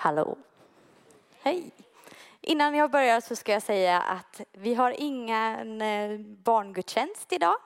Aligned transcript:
Hallå. 0.00 0.36
Hej. 1.42 1.70
Innan 2.40 2.74
jag 2.74 2.90
börjar 2.90 3.20
så 3.20 3.36
ska 3.36 3.52
jag 3.52 3.62
säga 3.62 4.00
att 4.00 4.40
vi 4.52 4.74
har 4.74 4.94
ingen 4.98 5.82
eh, 5.82 6.18
barngudstjänst 6.20 7.32
idag. 7.32 7.56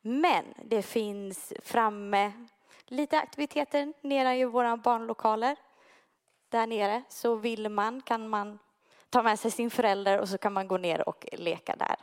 Men 0.00 0.44
det 0.64 0.82
finns 0.82 1.52
framme 1.62 2.32
lite 2.86 3.18
aktiviteter 3.18 3.92
nere 4.00 4.36
i 4.36 4.44
våra 4.44 4.76
barnlokaler. 4.76 5.56
Där 6.48 6.66
nere. 6.66 7.02
Så 7.08 7.34
vill 7.34 7.68
man 7.68 8.02
kan 8.02 8.28
man 8.28 8.58
ta 9.10 9.22
med 9.22 9.38
sig 9.38 9.50
sin 9.50 9.70
förälder 9.70 10.18
och 10.20 10.28
så 10.28 10.38
kan 10.38 10.52
man 10.52 10.68
gå 10.68 10.76
ner 10.76 11.08
och 11.08 11.26
leka 11.32 11.76
där. 11.76 11.96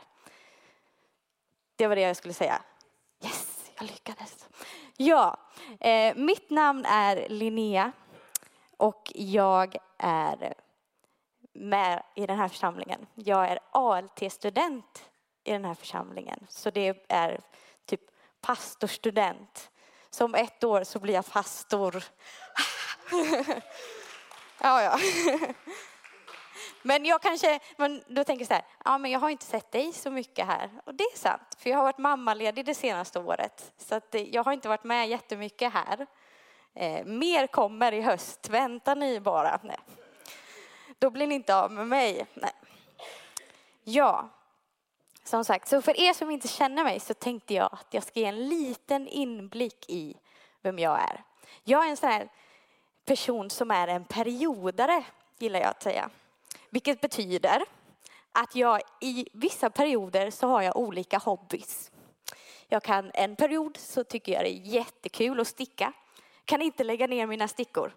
Det 1.76 1.86
var 1.86 1.96
det 1.96 2.02
jag 2.02 2.16
skulle 2.16 2.34
säga. 2.34 2.62
Yes, 3.24 3.70
jag 3.78 3.86
lyckades. 3.86 4.48
Ja, 4.96 5.36
eh, 5.80 6.14
mitt 6.16 6.50
namn 6.50 6.84
är 6.84 7.28
Linnea 7.28 7.92
och 8.80 9.12
jag 9.14 9.76
är 9.98 10.54
med 11.52 12.02
i 12.14 12.26
den 12.26 12.38
här 12.38 12.48
församlingen. 12.48 13.06
Jag 13.14 13.48
är 13.48 13.58
ALT-student 13.70 15.10
i 15.44 15.52
den 15.52 15.64
här 15.64 15.74
församlingen. 15.74 16.46
Så 16.48 16.70
det 16.70 17.04
är 17.08 17.40
typ 17.86 18.00
pastorstudent. 18.40 19.70
Så 20.10 20.24
om 20.24 20.34
ett 20.34 20.64
år 20.64 20.84
så 20.84 20.98
blir 20.98 21.14
jag 21.14 21.26
pastor. 21.26 22.04
ja, 24.60 24.82
ja. 24.82 24.98
Men 26.82 27.04
jag 27.04 27.22
kanske, 27.22 27.60
men 27.76 28.02
då 28.06 28.24
tänker 28.24 28.40
jag 28.40 28.48
så 28.48 28.54
här, 28.54 28.64
ja 28.84 28.98
men 28.98 29.10
jag 29.10 29.20
har 29.20 29.30
inte 29.30 29.44
sett 29.44 29.72
dig 29.72 29.92
så 29.92 30.10
mycket 30.10 30.46
här. 30.46 30.70
Och 30.84 30.94
det 30.94 31.04
är 31.04 31.18
sant, 31.18 31.56
för 31.58 31.70
jag 31.70 31.76
har 31.76 31.84
varit 31.84 31.98
mammaledig 31.98 32.64
det 32.64 32.74
senaste 32.74 33.18
året. 33.18 33.72
Så 33.76 33.94
att 33.94 34.14
jag 34.28 34.44
har 34.44 34.52
inte 34.52 34.68
varit 34.68 34.84
med 34.84 35.08
jättemycket 35.08 35.72
här. 35.72 36.06
Eh, 36.74 37.04
mer 37.04 37.46
kommer 37.46 37.92
i 37.92 38.00
höst, 38.00 38.48
vänta 38.48 38.94
ni 38.94 39.20
bara. 39.20 39.60
Nej. 39.62 39.78
Då 40.98 41.10
blir 41.10 41.26
ni 41.26 41.34
inte 41.34 41.56
av 41.56 41.72
med 41.72 41.86
mig. 41.86 42.26
Nej. 42.34 42.52
Ja, 43.84 44.28
som 45.24 45.44
sagt, 45.44 45.68
så 45.68 45.82
för 45.82 46.00
er 46.00 46.12
som 46.12 46.30
inte 46.30 46.48
känner 46.48 46.84
mig 46.84 47.00
så 47.00 47.14
tänkte 47.14 47.54
jag 47.54 47.68
att 47.72 47.86
jag 47.90 48.02
ska 48.02 48.20
ge 48.20 48.26
en 48.26 48.48
liten 48.48 49.08
inblick 49.08 49.84
i 49.88 50.16
vem 50.62 50.78
jag 50.78 51.00
är. 51.00 51.24
Jag 51.64 51.86
är 51.86 51.90
en 51.90 51.96
sån 51.96 52.10
här 52.10 52.28
person 53.04 53.50
som 53.50 53.70
är 53.70 53.88
en 53.88 54.04
periodare, 54.04 55.04
gillar 55.38 55.60
jag 55.60 55.68
att 55.68 55.82
säga. 55.82 56.10
Vilket 56.70 57.00
betyder 57.00 57.64
att 58.32 58.54
jag 58.54 58.80
i 59.00 59.28
vissa 59.32 59.70
perioder 59.70 60.30
så 60.30 60.46
har 60.48 60.62
jag 60.62 60.76
olika 60.76 61.18
hobbys. 61.18 61.90
Jag 62.68 62.82
kan 62.82 63.10
en 63.14 63.36
period 63.36 63.76
så 63.76 64.04
tycker 64.04 64.32
jag 64.32 64.44
det 64.44 64.50
är 64.50 64.66
jättekul 64.66 65.40
att 65.40 65.48
sticka. 65.48 65.92
Kan 66.50 66.62
inte 66.62 66.84
lägga 66.84 67.06
ner 67.06 67.26
mina 67.26 67.48
stickor. 67.48 67.94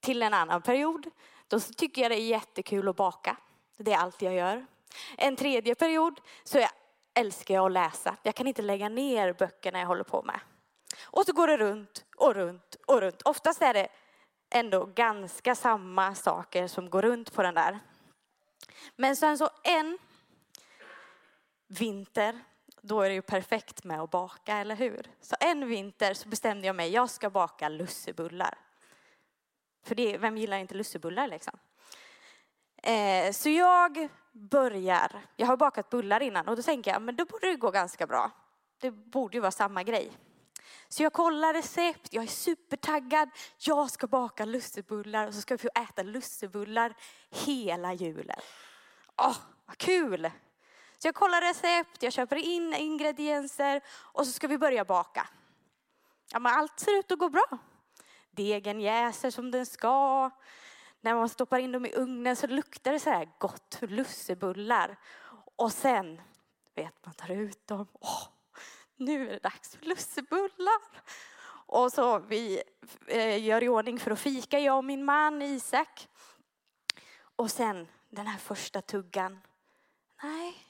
Till 0.00 0.22
en 0.22 0.34
annan 0.34 0.62
period 0.62 1.10
då 1.48 1.60
tycker 1.60 2.02
jag 2.02 2.10
det 2.10 2.20
är 2.20 2.26
jättekul 2.26 2.88
att 2.88 2.96
baka. 2.96 3.36
Det 3.76 3.92
är 3.92 3.98
allt 3.98 4.22
jag 4.22 4.34
gör. 4.34 4.66
En 5.16 5.36
tredje 5.36 5.74
period 5.74 6.20
så 6.44 6.58
jag 6.58 6.70
älskar 7.14 7.54
jag 7.54 7.66
att 7.66 7.72
läsa. 7.72 8.16
Jag 8.22 8.34
kan 8.34 8.46
inte 8.46 8.62
lägga 8.62 8.88
ner 8.88 9.32
böckerna 9.32 9.78
jag 9.78 9.86
håller 9.86 10.04
på 10.04 10.22
med. 10.22 10.40
Och 11.04 11.24
så 11.24 11.32
går 11.32 11.46
det 11.46 11.56
runt 11.56 12.04
och 12.16 12.34
runt 12.34 12.76
och 12.86 13.00
runt. 13.00 13.22
Oftast 13.22 13.62
är 13.62 13.74
det 13.74 13.88
ändå 14.50 14.84
ganska 14.84 15.54
samma 15.54 16.14
saker 16.14 16.68
som 16.68 16.90
går 16.90 17.02
runt 17.02 17.32
på 17.32 17.42
den 17.42 17.54
där. 17.54 17.78
Men 18.96 19.16
sen 19.16 19.38
så 19.38 19.50
en 19.62 19.98
vinter, 21.66 22.40
då 22.86 23.00
är 23.00 23.08
det 23.08 23.14
ju 23.14 23.22
perfekt 23.22 23.84
med 23.84 24.00
att 24.00 24.10
baka, 24.10 24.56
eller 24.56 24.76
hur? 24.76 25.06
Så 25.20 25.36
en 25.40 25.68
vinter 25.68 26.14
så 26.14 26.28
bestämde 26.28 26.66
jag 26.66 26.76
mig, 26.76 26.90
jag 26.90 27.10
ska 27.10 27.30
baka 27.30 27.68
lussebullar. 27.68 28.58
För 29.84 29.94
det, 29.94 30.18
vem 30.18 30.36
gillar 30.36 30.58
inte 30.58 30.74
lussebullar 30.74 31.28
liksom? 31.28 31.58
Eh, 32.82 33.32
så 33.32 33.48
jag 33.48 34.08
börjar, 34.32 35.22
jag 35.36 35.46
har 35.46 35.56
bakat 35.56 35.90
bullar 35.90 36.20
innan 36.20 36.48
och 36.48 36.56
då 36.56 36.62
tänker 36.62 36.90
jag, 36.90 37.02
men 37.02 37.16
då 37.16 37.24
borde 37.24 37.46
det 37.46 37.56
gå 37.56 37.70
ganska 37.70 38.06
bra. 38.06 38.30
Det 38.80 38.90
borde 38.90 39.36
ju 39.36 39.40
vara 39.40 39.50
samma 39.50 39.82
grej. 39.82 40.12
Så 40.88 41.02
jag 41.02 41.12
kollar 41.12 41.54
recept, 41.54 42.08
jag 42.12 42.24
är 42.24 42.28
supertaggad. 42.28 43.30
Jag 43.58 43.90
ska 43.90 44.06
baka 44.06 44.44
lussebullar 44.44 45.26
och 45.26 45.34
så 45.34 45.40
ska 45.40 45.54
vi 45.54 45.58
få 45.58 45.68
äta 45.82 46.02
lussebullar 46.02 46.94
hela 47.30 47.94
julen. 47.94 48.40
Åh, 49.16 49.30
oh, 49.30 49.36
vad 49.66 49.78
kul! 49.78 50.30
Så 51.04 51.08
jag 51.08 51.14
kollar 51.14 51.40
recept, 51.40 52.02
jag 52.02 52.12
köper 52.12 52.36
in 52.36 52.74
ingredienser 52.74 53.80
och 53.88 54.26
så 54.26 54.32
ska 54.32 54.48
vi 54.48 54.58
börja 54.58 54.84
baka. 54.84 55.28
Ja, 56.32 56.38
men 56.38 56.52
allt 56.52 56.80
ser 56.80 56.98
ut 56.98 57.12
att 57.12 57.18
gå 57.18 57.28
bra. 57.28 57.58
Degen 58.30 58.80
jäser 58.80 59.30
som 59.30 59.50
den 59.50 59.66
ska. 59.66 60.30
När 61.00 61.14
man 61.14 61.28
stoppar 61.28 61.58
in 61.58 61.72
dem 61.72 61.86
i 61.86 61.94
ugnen 61.94 62.36
så 62.36 62.46
luktar 62.46 62.92
det 62.92 63.00
så 63.00 63.10
här 63.10 63.28
gott, 63.38 63.78
lussebullar. 63.80 64.96
Och 65.56 65.72
sen, 65.72 66.20
vet 66.74 67.06
man 67.06 67.14
tar 67.14 67.30
ut 67.30 67.66
dem. 67.66 67.86
Åh, 67.92 68.22
nu 68.96 69.28
är 69.28 69.32
det 69.32 69.38
dags 69.38 69.76
för 69.76 69.86
lussebullar. 69.86 70.80
Och 71.46 71.92
så 71.92 72.18
vi 72.18 72.62
eh, 73.06 73.44
gör 73.44 73.62
i 73.62 73.68
ordning 73.68 73.98
för 73.98 74.10
att 74.10 74.20
fika, 74.20 74.58
jag 74.58 74.76
och 74.76 74.84
min 74.84 75.04
man 75.04 75.42
Isak. 75.42 76.08
Och 77.36 77.50
sen 77.50 77.88
den 78.10 78.26
här 78.26 78.38
första 78.38 78.80
tuggan. 78.80 79.40
Nej, 80.22 80.63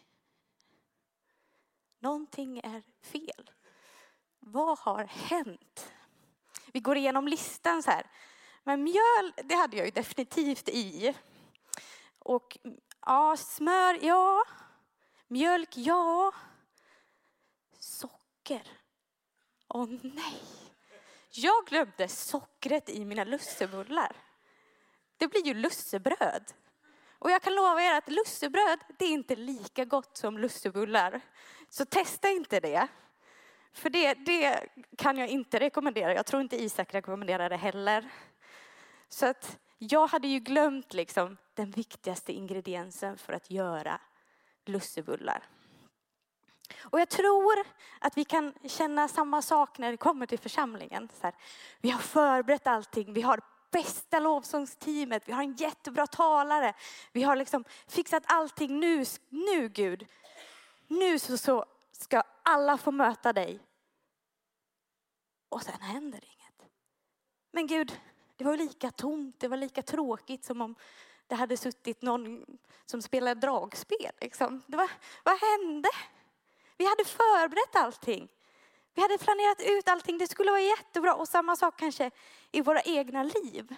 någonting 2.04 2.58
är 2.58 2.82
fel. 3.02 3.50
Vad 4.40 4.78
har 4.78 5.04
hänt? 5.04 5.92
Vi 6.72 6.80
går 6.80 6.96
igenom 6.96 7.28
listan 7.28 7.82
så 7.82 7.90
här. 7.90 8.06
Men 8.62 8.82
mjöl, 8.82 9.32
det 9.44 9.54
hade 9.54 9.76
jag 9.76 9.86
ju 9.86 9.90
definitivt 9.90 10.68
i. 10.68 11.14
Och 12.18 12.58
ja, 13.06 13.36
smör, 13.36 13.98
ja. 14.02 14.44
Mjölk, 15.28 15.76
ja. 15.76 16.32
Socker. 17.78 18.68
Åh 19.68 19.88
nej. 20.02 20.42
Jag 21.30 21.66
glömde 21.66 22.08
sockret 22.08 22.88
i 22.88 23.04
mina 23.04 23.24
lussebullar. 23.24 24.16
Det 25.16 25.28
blir 25.28 25.46
ju 25.46 25.54
lussebröd. 25.54 26.52
Och 27.18 27.30
jag 27.30 27.42
kan 27.42 27.54
lova 27.54 27.82
er 27.82 27.92
att 27.92 28.08
lussebröd, 28.08 28.78
det 28.98 29.04
är 29.04 29.12
inte 29.12 29.36
lika 29.36 29.84
gott 29.84 30.16
som 30.16 30.38
lussebullar. 30.38 31.20
Så 31.74 31.84
testa 31.84 32.30
inte 32.30 32.60
det. 32.60 32.88
För 33.72 33.90
det, 33.90 34.14
det 34.14 34.68
kan 34.96 35.18
jag 35.18 35.28
inte 35.28 35.60
rekommendera. 35.60 36.14
Jag 36.14 36.26
tror 36.26 36.42
inte 36.42 36.62
Isak 36.62 36.94
rekommenderar 36.94 37.50
det 37.50 37.56
heller. 37.56 38.10
Så 39.08 39.26
att 39.26 39.58
jag 39.78 40.06
hade 40.06 40.28
ju 40.28 40.38
glömt 40.38 40.94
liksom 40.94 41.36
den 41.54 41.70
viktigaste 41.70 42.32
ingrediensen 42.32 43.18
för 43.18 43.32
att 43.32 43.50
göra 43.50 44.00
lussebullar. 44.64 45.48
Och 46.80 47.00
jag 47.00 47.08
tror 47.08 47.54
att 47.98 48.18
vi 48.18 48.24
kan 48.24 48.54
känna 48.64 49.08
samma 49.08 49.42
sak 49.42 49.78
när 49.78 49.90
det 49.90 49.96
kommer 49.96 50.26
till 50.26 50.38
församlingen. 50.38 51.08
Så 51.20 51.22
här, 51.22 51.34
vi 51.80 51.90
har 51.90 52.00
förberett 52.00 52.66
allting, 52.66 53.12
vi 53.12 53.22
har 53.22 53.40
bästa 53.70 54.18
lovsångsteamet, 54.18 55.28
vi 55.28 55.32
har 55.32 55.42
en 55.42 55.54
jättebra 55.54 56.06
talare, 56.06 56.74
vi 57.12 57.22
har 57.22 57.36
liksom 57.36 57.64
fixat 57.88 58.22
allting 58.26 58.80
nu, 58.80 59.04
nu 59.28 59.68
Gud. 59.68 60.06
Nu 60.86 61.18
så, 61.18 61.38
så 61.38 61.64
ska 61.92 62.22
alla 62.42 62.78
få 62.78 62.90
möta 62.90 63.32
dig. 63.32 63.60
Och 65.48 65.62
sen 65.62 65.80
händer 65.80 66.24
inget. 66.24 66.70
Men 67.50 67.66
Gud, 67.66 68.00
det 68.36 68.44
var 68.44 68.56
lika 68.56 68.90
tomt, 68.90 69.40
det 69.40 69.48
var 69.48 69.56
lika 69.56 69.82
tråkigt 69.82 70.44
som 70.44 70.60
om 70.60 70.74
det 71.26 71.34
hade 71.34 71.56
suttit 71.56 72.02
någon 72.02 72.44
som 72.86 73.02
spelade 73.02 73.40
dragspel. 73.40 74.12
Liksom. 74.20 74.62
Det 74.66 74.76
var, 74.76 74.90
vad 75.24 75.38
hände? 75.40 75.88
Vi 76.76 76.84
hade 76.84 77.04
förberett 77.04 77.76
allting. 77.76 78.28
Vi 78.94 79.02
hade 79.02 79.18
planerat 79.18 79.60
ut 79.60 79.88
allting. 79.88 80.18
Det 80.18 80.26
skulle 80.26 80.50
vara 80.50 80.60
jättebra. 80.60 81.14
Och 81.14 81.28
samma 81.28 81.56
sak 81.56 81.78
kanske 81.78 82.10
i 82.52 82.60
våra 82.60 82.82
egna 82.82 83.22
liv. 83.22 83.74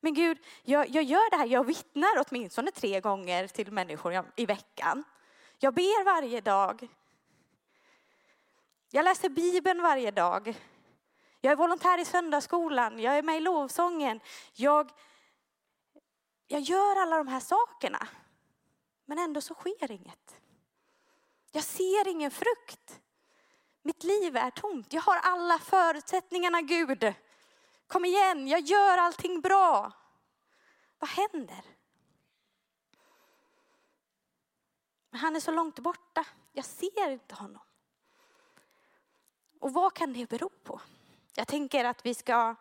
Men 0.00 0.14
Gud, 0.14 0.38
jag, 0.62 0.88
jag 0.88 1.04
gör 1.04 1.30
det 1.30 1.36
här. 1.36 1.46
Jag 1.46 1.64
vittnar 1.64 2.24
åtminstone 2.26 2.70
tre 2.70 3.00
gånger 3.00 3.48
till 3.48 3.72
människor 3.72 4.24
i 4.36 4.46
veckan. 4.46 5.04
Jag 5.64 5.74
ber 5.74 6.04
varje 6.04 6.40
dag. 6.40 6.88
Jag 8.90 9.04
läser 9.04 9.28
Bibeln 9.28 9.82
varje 9.82 10.10
dag. 10.10 10.60
Jag 11.40 11.52
är 11.52 11.56
volontär 11.56 11.98
i 11.98 12.04
söndagsskolan. 12.04 12.98
Jag 12.98 13.18
är 13.18 13.22
med 13.22 13.36
i 13.36 13.40
lovsången. 13.40 14.20
Jag, 14.52 14.90
jag 16.46 16.60
gör 16.60 16.96
alla 17.02 17.16
de 17.16 17.28
här 17.28 17.40
sakerna. 17.40 18.08
Men 19.04 19.18
ändå 19.18 19.40
så 19.40 19.54
sker 19.54 19.90
inget. 19.90 20.36
Jag 21.52 21.64
ser 21.64 22.08
ingen 22.08 22.30
frukt. 22.30 23.00
Mitt 23.82 24.04
liv 24.04 24.36
är 24.36 24.50
tomt. 24.50 24.92
Jag 24.92 25.02
har 25.02 25.16
alla 25.16 25.58
förutsättningarna 25.58 26.60
Gud. 26.60 27.14
Kom 27.86 28.04
igen, 28.04 28.48
jag 28.48 28.60
gör 28.60 28.98
allting 28.98 29.40
bra. 29.40 29.92
Vad 30.98 31.10
händer? 31.10 31.64
Men 35.12 35.20
han 35.20 35.36
är 35.36 35.40
så 35.40 35.50
långt 35.50 35.78
borta. 35.78 36.24
Jag 36.52 36.64
ser 36.64 37.10
inte 37.10 37.34
honom. 37.34 37.62
Och 39.60 39.72
vad 39.72 39.94
kan 39.94 40.12
det 40.12 40.28
bero 40.28 40.48
på? 40.48 40.80
Jag 41.34 41.48
tänker 41.48 41.84
att 41.84 42.06
vi 42.06 42.14
ska 42.14 42.54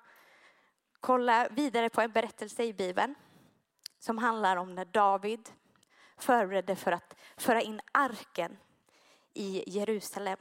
kolla 1.00 1.48
vidare 1.50 1.90
på 1.90 2.02
en 2.02 2.12
berättelse 2.12 2.64
i 2.64 2.74
Bibeln 2.74 3.16
som 4.00 4.18
handlar 4.18 4.58
om 4.58 4.76
när 4.76 4.86
David 4.86 5.50
förberedde 6.18 6.76
för 6.76 6.92
att 6.92 7.16
föra 7.38 7.62
in 7.62 7.82
arken 7.92 8.58
i 9.34 9.64
Jerusalem. 9.68 10.40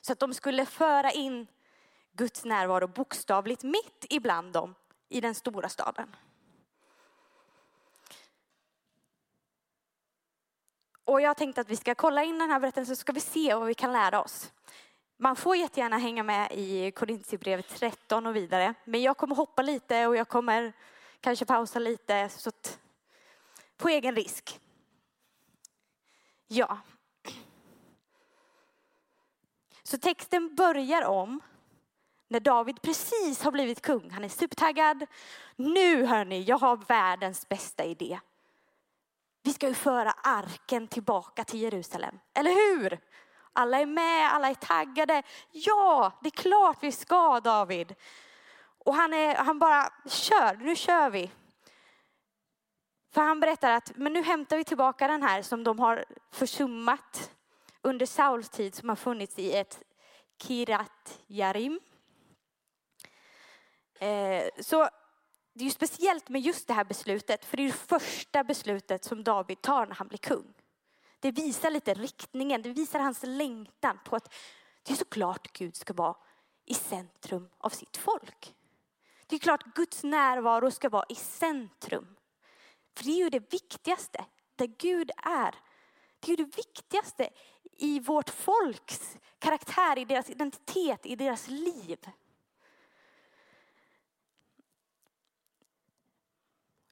Så 0.00 0.12
att 0.12 0.18
de 0.18 0.34
skulle 0.34 0.66
föra 0.66 1.10
in 1.10 1.46
Guds 2.12 2.44
närvaro 2.44 2.86
bokstavligt 2.86 3.62
mitt 3.62 4.06
ibland 4.10 4.52
dem 4.52 4.74
i 5.08 5.20
den 5.20 5.34
stora 5.34 5.68
staden. 5.68 6.16
Och 11.10 11.20
jag 11.20 11.36
tänkte 11.36 11.60
att 11.60 11.68
vi 11.68 11.76
ska 11.76 11.94
kolla 11.94 12.24
in 12.24 12.38
den 12.38 12.50
här 12.50 12.60
berättelsen 12.60 12.96
så 12.96 13.00
ska 13.00 13.12
vi 13.12 13.20
se 13.20 13.54
vad 13.54 13.66
vi 13.66 13.74
kan 13.74 13.92
lära 13.92 14.22
oss. 14.22 14.52
Man 15.16 15.36
får 15.36 15.56
jättegärna 15.56 15.98
hänga 15.98 16.22
med 16.22 16.52
i 16.52 16.90
Korintierbrevet 16.90 17.68
13 17.68 18.26
och 18.26 18.36
vidare. 18.36 18.74
Men 18.84 19.02
jag 19.02 19.16
kommer 19.16 19.36
hoppa 19.36 19.62
lite 19.62 20.06
och 20.06 20.16
jag 20.16 20.28
kommer 20.28 20.72
kanske 21.20 21.44
pausa 21.44 21.78
lite 21.78 22.28
så 22.28 22.48
att, 22.48 22.78
på 23.76 23.88
egen 23.88 24.14
risk. 24.14 24.60
Ja. 26.48 26.78
Så 29.82 29.98
texten 29.98 30.54
börjar 30.54 31.04
om 31.04 31.40
när 32.28 32.40
David 32.40 32.82
precis 32.82 33.42
har 33.42 33.52
blivit 33.52 33.82
kung. 33.82 34.10
Han 34.10 34.24
är 34.24 34.28
supertaggad. 34.28 35.06
Nu 35.56 36.04
hörni, 36.04 36.42
jag 36.42 36.58
har 36.58 36.76
världens 36.76 37.48
bästa 37.48 37.84
idé. 37.84 38.20
Vi 39.42 39.52
ska 39.52 39.68
ju 39.68 39.74
föra 39.74 40.10
arken 40.10 40.88
tillbaka 40.88 41.44
till 41.44 41.60
Jerusalem, 41.60 42.18
eller 42.34 42.50
hur? 42.50 43.00
Alla 43.52 43.80
är 43.80 43.86
med, 43.86 44.32
alla 44.32 44.48
är 44.48 44.54
taggade. 44.54 45.22
Ja, 45.50 46.12
det 46.22 46.28
är 46.28 46.42
klart 46.42 46.78
vi 46.80 46.92
ska 46.92 47.40
David. 47.40 47.94
Och 48.84 48.94
han, 48.94 49.12
är, 49.12 49.34
han 49.34 49.58
bara 49.58 49.92
kör, 50.06 50.56
nu 50.56 50.76
kör 50.76 51.10
vi. 51.10 51.30
För 53.12 53.20
han 53.20 53.40
berättar 53.40 53.70
att 53.70 53.92
men 53.96 54.12
nu 54.12 54.22
hämtar 54.22 54.56
vi 54.56 54.64
tillbaka 54.64 55.08
den 55.08 55.22
här 55.22 55.42
som 55.42 55.64
de 55.64 55.78
har 55.78 56.04
försummat 56.32 57.30
under 57.82 58.06
Sauls 58.06 58.48
tid 58.48 58.74
som 58.74 58.88
har 58.88 58.96
funnits 58.96 59.38
i 59.38 59.56
ett 59.56 59.82
Kirat 60.42 61.20
Jarim. 61.26 61.80
Eh, 64.00 64.48
så 64.60 64.88
det 65.60 65.64
är 65.64 65.66
ju 65.66 65.70
speciellt 65.70 66.28
med 66.28 66.40
just 66.40 66.68
det 66.68 66.74
här 66.74 66.84
beslutet, 66.84 67.44
för 67.44 67.56
det 67.56 67.62
är 67.62 67.66
det 67.66 67.72
första 67.72 68.44
beslutet 68.44 69.04
som 69.04 69.24
David 69.24 69.62
tar 69.62 69.86
när 69.86 69.94
han 69.94 70.08
blir 70.08 70.18
kung. 70.18 70.54
Det 71.20 71.30
visar 71.30 71.70
lite 71.70 71.94
riktningen, 71.94 72.62
det 72.62 72.68
visar 72.68 72.98
hans 72.98 73.20
längtan 73.22 73.98
på 74.04 74.16
att 74.16 74.34
det 74.82 74.92
är 74.92 74.96
såklart 74.96 75.52
Gud 75.52 75.76
ska 75.76 75.92
vara 75.92 76.16
i 76.66 76.74
centrum 76.74 77.48
av 77.58 77.68
sitt 77.68 77.96
folk. 77.96 78.54
Det 79.26 79.36
är 79.36 79.40
klart 79.40 79.74
Guds 79.74 80.02
närvaro 80.02 80.70
ska 80.70 80.88
vara 80.88 81.04
i 81.08 81.14
centrum. 81.14 82.16
För 82.96 83.04
det 83.04 83.10
är 83.10 83.18
ju 83.18 83.30
det 83.30 83.52
viktigaste, 83.52 84.24
där 84.56 84.66
Gud 84.66 85.10
är. 85.16 85.54
Det 86.20 86.32
är 86.32 86.36
ju 86.36 86.44
det 86.44 86.56
viktigaste 86.56 87.28
i 87.76 88.00
vårt 88.00 88.30
folks 88.30 89.16
karaktär, 89.38 89.98
i 89.98 90.04
deras 90.04 90.30
identitet, 90.30 91.06
i 91.06 91.16
deras 91.16 91.48
liv. 91.48 91.98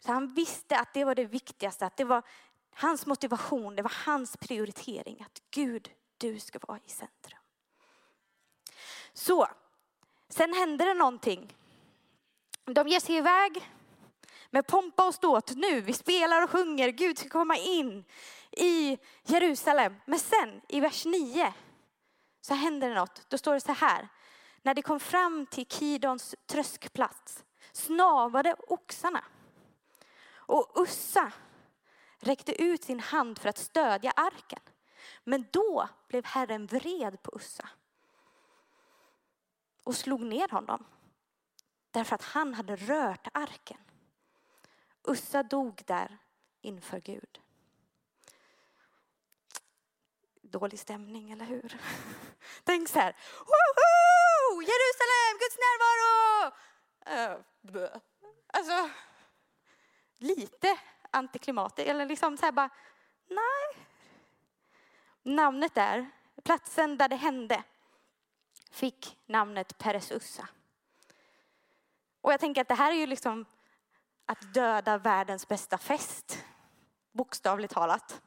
Så 0.08 0.12
han 0.12 0.34
visste 0.34 0.78
att 0.78 0.94
det 0.94 1.04
var 1.04 1.14
det 1.14 1.24
viktigaste, 1.24 1.86
att 1.86 1.96
det 1.96 2.04
var 2.04 2.22
hans 2.74 3.06
motivation, 3.06 3.76
det 3.76 3.82
var 3.82 3.92
hans 4.04 4.36
prioritering. 4.36 5.22
Att 5.26 5.42
Gud, 5.50 5.90
du 6.18 6.40
ska 6.40 6.58
vara 6.62 6.78
i 6.84 6.88
centrum. 6.88 7.38
Så, 9.12 9.48
sen 10.28 10.54
hände 10.54 10.84
det 10.84 10.94
någonting. 10.94 11.56
De 12.64 12.88
ger 12.88 13.00
sig 13.00 13.16
iväg 13.16 13.70
med 14.50 14.66
pompa 14.66 15.06
och 15.06 15.14
ståt. 15.14 15.50
Nu, 15.56 15.80
vi 15.80 15.92
spelar 15.92 16.42
och 16.42 16.50
sjunger, 16.50 16.88
Gud 16.88 17.18
ska 17.18 17.28
komma 17.28 17.56
in 17.56 18.04
i 18.50 18.98
Jerusalem. 19.22 19.94
Men 20.06 20.18
sen 20.18 20.60
i 20.68 20.80
vers 20.80 21.04
9 21.04 21.54
så 22.40 22.54
händer 22.54 22.88
det 22.88 22.94
något. 22.94 23.30
Då 23.30 23.38
står 23.38 23.54
det 23.54 23.60
så 23.60 23.72
här. 23.72 24.08
När 24.62 24.74
de 24.74 24.82
kom 24.82 25.00
fram 25.00 25.46
till 25.46 25.66
Kidons 25.66 26.34
tröskplats 26.46 27.44
snavade 27.72 28.56
oxarna. 28.68 29.24
Och 30.48 30.72
Ussa 30.82 31.32
räckte 32.18 32.62
ut 32.62 32.84
sin 32.84 33.00
hand 33.00 33.38
för 33.38 33.48
att 33.48 33.58
stödja 33.58 34.10
arken. 34.10 34.60
Men 35.24 35.46
då 35.52 35.88
blev 36.08 36.24
Herren 36.24 36.66
vred 36.66 37.22
på 37.22 37.30
Ussa 37.36 37.68
och 39.84 39.94
slog 39.94 40.22
ner 40.22 40.48
honom 40.48 40.84
därför 41.90 42.14
att 42.14 42.22
han 42.22 42.54
hade 42.54 42.76
rört 42.76 43.28
arken. 43.34 43.80
Ussa 45.02 45.42
dog 45.42 45.82
där 45.86 46.18
inför 46.60 47.00
Gud. 47.00 47.40
Dålig 50.42 50.78
stämning, 50.78 51.30
eller 51.30 51.44
hur? 51.44 51.80
Tänk 52.64 52.88
så 52.88 52.98
här. 52.98 53.16
Woho! 53.38 54.62
Jerusalem, 54.62 55.38
Guds 55.38 55.58
närvaro! 55.58 56.52
Äh, 57.06 57.36
alltså, 58.46 58.90
lite 60.18 60.78
antiklimatiskt. 61.10 61.90
Eller 61.90 62.06
liksom 62.06 62.36
så 62.36 62.44
här 62.44 62.52
bara, 62.52 62.70
nej. 63.28 63.86
Namnet 65.22 65.74
där, 65.74 66.10
platsen 66.44 66.98
där 66.98 67.08
det 67.08 67.16
hände, 67.16 67.62
fick 68.70 69.18
namnet 69.26 69.78
Peresussa. 69.78 70.48
Och 72.20 72.32
jag 72.32 72.40
tänker 72.40 72.60
att 72.60 72.68
det 72.68 72.74
här 72.74 72.92
är 72.92 72.96
ju 72.96 73.06
liksom 73.06 73.44
att 74.26 74.54
döda 74.54 74.98
världens 74.98 75.48
bästa 75.48 75.78
fest. 75.78 76.44
Bokstavligt 77.12 77.74
talat. 77.74 78.20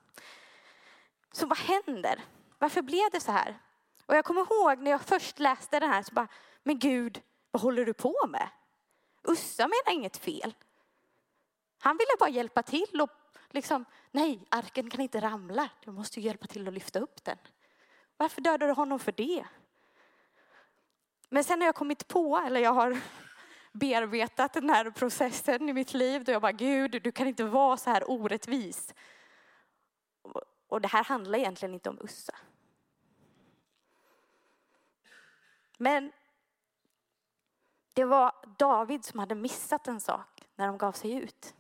Så 1.32 1.46
vad 1.48 1.58
händer? 1.58 2.24
Varför 2.58 2.82
blev 2.82 3.12
det 3.12 3.20
så 3.20 3.32
här? 3.32 3.60
Och 4.06 4.16
jag 4.16 4.26
kommer 4.26 4.42
ihåg 4.42 4.80
när 4.80 4.92
jag 4.92 5.02
först 5.02 5.40
läste 5.40 5.80
den 5.80 5.90
här 5.90 6.04
så 6.04 6.14
bara, 6.14 6.28
men 6.64 6.80
Gud, 6.80 7.22
vad 7.52 7.62
håller 7.62 7.86
du 7.86 7.94
på 7.94 8.16
med? 8.28 8.50
Ussa 9.24 9.68
menar 9.68 9.94
inget 9.94 10.18
fel. 10.18 10.54
Han 11.84 11.98
ville 11.98 12.18
bara 12.20 12.30
hjälpa 12.30 12.64
till 12.64 13.02
och 13.02 13.10
liksom, 13.50 13.86
nej, 14.12 14.46
arken 14.50 14.90
kan 14.90 15.02
inte 15.02 15.20
ramla. 15.20 15.70
Du 15.86 15.92
måste 15.92 16.22
hjälpa 16.22 16.48
till 16.48 16.68
att 16.68 16.74
lyfta 16.74 17.00
upp 17.00 17.24
den. 17.24 17.38
Varför 18.18 18.42
dödade 18.42 18.68
du 18.68 18.74
honom 18.74 19.00
för 19.00 19.12
det? 19.12 19.46
Men 21.30 21.44
sen 21.44 21.62
har 21.62 21.66
jag 21.66 21.76
kommit 21.76 22.08
på, 22.08 22.38
eller 22.38 22.60
jag 22.60 22.74
har 22.74 22.98
bearbetat 23.72 24.54
den 24.54 24.70
här 24.70 24.92
processen 24.92 25.70
i 25.70 25.74
mitt 25.74 25.94
liv 25.94 26.24
då 26.24 26.32
jag 26.32 26.42
bara, 26.42 26.52
Gud, 26.52 27.02
du 27.04 27.12
kan 27.12 27.28
inte 27.28 27.44
vara 27.44 27.78
så 27.78 27.90
här 27.90 28.12
orättvis. 28.12 28.94
Och 30.68 30.82
det 30.82 30.88
här 30.88 31.04
handlar 31.04 31.40
egentligen 31.40 31.74
inte 31.74 31.90
om 31.90 32.00
Ussa. 32.02 32.36
Men 35.78 36.12
det 37.94 38.06
var 38.06 38.36
David 38.58 39.06
som 39.06 39.20
hade 39.20 39.36
missat 39.36 39.88
en 39.88 40.02
sak 40.02 40.48
när 40.56 40.68
de 40.68 40.78
gav 40.78 40.92
sig 40.92 41.14
ut. 41.14 41.56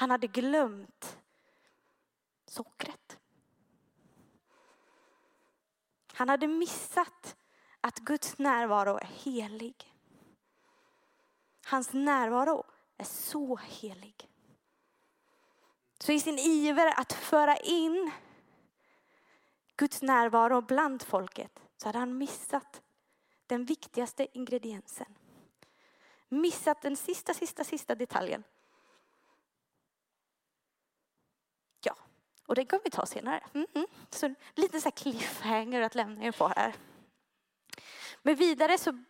Han 0.00 0.10
hade 0.10 0.26
glömt 0.26 1.18
sockret. 2.46 3.18
Han 6.12 6.28
hade 6.28 6.46
missat 6.46 7.36
att 7.80 7.98
Guds 7.98 8.38
närvaro 8.38 8.96
är 8.96 9.04
helig. 9.04 9.94
Hans 11.64 11.92
närvaro 11.92 12.64
är 12.96 13.04
så 13.04 13.56
helig. 13.56 14.28
Så 15.98 16.12
i 16.12 16.20
sin 16.20 16.38
iver 16.38 17.00
att 17.00 17.12
föra 17.12 17.56
in 17.56 18.10
Guds 19.76 20.02
närvaro 20.02 20.60
bland 20.60 21.02
folket 21.02 21.60
så 21.76 21.88
hade 21.88 21.98
han 21.98 22.18
missat 22.18 22.82
den 23.46 23.64
viktigaste 23.64 24.38
ingrediensen. 24.38 25.14
Missat 26.28 26.82
den 26.82 26.96
sista, 26.96 27.34
sista, 27.34 27.64
sista 27.64 27.94
detaljen. 27.94 28.44
Ja, 31.82 31.96
och 32.50 32.56
det 32.56 32.64
kan 32.64 32.80
vi 32.84 32.90
ta 32.90 33.06
senare. 33.06 33.40
Mm 33.54 33.66
-hmm. 33.74 33.86
Så 34.10 34.34
lite 34.54 34.80
så 34.80 34.84
här 34.84 34.90
cliffhanger 34.96 35.82
att 35.82 35.94
lämna 35.94 36.24
er 36.24 36.32
på 36.32 36.48
här. 36.48 36.74
Men 38.22 38.34
vidare 38.34 38.78
så 38.78 39.04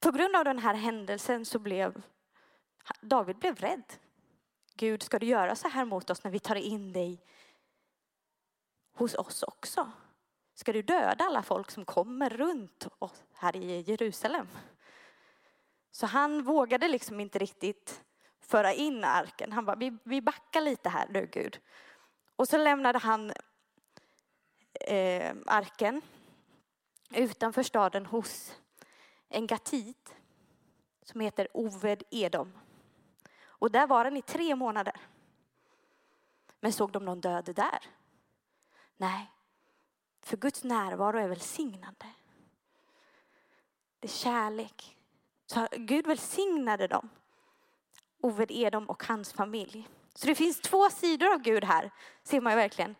på 0.00 0.10
grund 0.10 0.36
av 0.36 0.44
den 0.44 0.58
här 0.58 0.74
händelsen 0.74 1.44
så 1.44 1.58
blev 1.58 2.02
David 3.00 3.36
blev 3.36 3.56
rädd. 3.56 3.92
Gud, 4.76 5.02
ska 5.02 5.18
du 5.18 5.26
göra 5.26 5.56
så 5.56 5.68
här 5.68 5.84
mot 5.84 6.10
oss 6.10 6.24
när 6.24 6.30
vi 6.30 6.38
tar 6.38 6.54
in 6.54 6.92
dig 6.92 7.24
hos 8.92 9.14
oss 9.14 9.42
också? 9.42 9.90
Ska 10.54 10.72
du 10.72 10.82
döda 10.82 11.24
alla 11.24 11.42
folk 11.42 11.70
som 11.70 11.84
kommer 11.84 12.30
runt 12.30 12.86
oss 12.98 13.24
här 13.34 13.56
i 13.56 13.80
Jerusalem? 13.80 14.48
Så 15.90 16.06
han 16.06 16.42
vågade 16.42 16.88
liksom 16.88 17.20
inte 17.20 17.38
riktigt 17.38 18.04
föra 18.40 18.72
in 18.72 19.04
arken. 19.04 19.52
Han 19.52 19.64
bara, 19.64 19.76
vi, 19.76 19.98
vi 20.04 20.20
backar 20.20 20.60
lite 20.60 20.88
här 20.88 21.08
nu 21.10 21.28
Gud. 21.32 21.60
Och 22.40 22.48
så 22.48 22.58
lämnade 22.58 22.98
han 22.98 23.32
eh, 24.80 25.36
arken 25.46 26.02
utanför 27.10 27.62
staden 27.62 28.06
hos 28.06 28.56
en 29.28 29.46
gatit 29.46 30.14
som 31.02 31.20
heter 31.20 31.48
Oved 31.54 32.02
Edom. 32.10 32.58
Och 33.42 33.70
där 33.70 33.86
var 33.86 34.04
han 34.04 34.16
i 34.16 34.22
tre 34.22 34.54
månader. 34.54 35.00
Men 36.60 36.72
såg 36.72 36.92
de 36.92 37.04
någon 37.04 37.20
död 37.20 37.44
där? 37.44 37.80
Nej, 38.96 39.30
för 40.20 40.36
Guds 40.36 40.64
närvaro 40.64 41.18
är 41.18 41.28
välsignande. 41.28 42.06
Det 43.98 44.06
är 44.06 44.12
kärlek. 44.12 44.96
Så 45.46 45.68
Gud 45.72 46.06
välsignade 46.06 46.86
dem, 46.86 47.08
Oved 48.20 48.50
Edom 48.50 48.90
och 48.90 49.04
hans 49.04 49.32
familj. 49.32 49.88
Så 50.14 50.26
det 50.26 50.34
finns 50.34 50.60
två 50.60 50.90
sidor 50.90 51.32
av 51.32 51.38
Gud 51.38 51.64
här, 51.64 51.90
ser 52.22 52.40
man 52.40 52.52
ju 52.52 52.56
verkligen. 52.56 52.96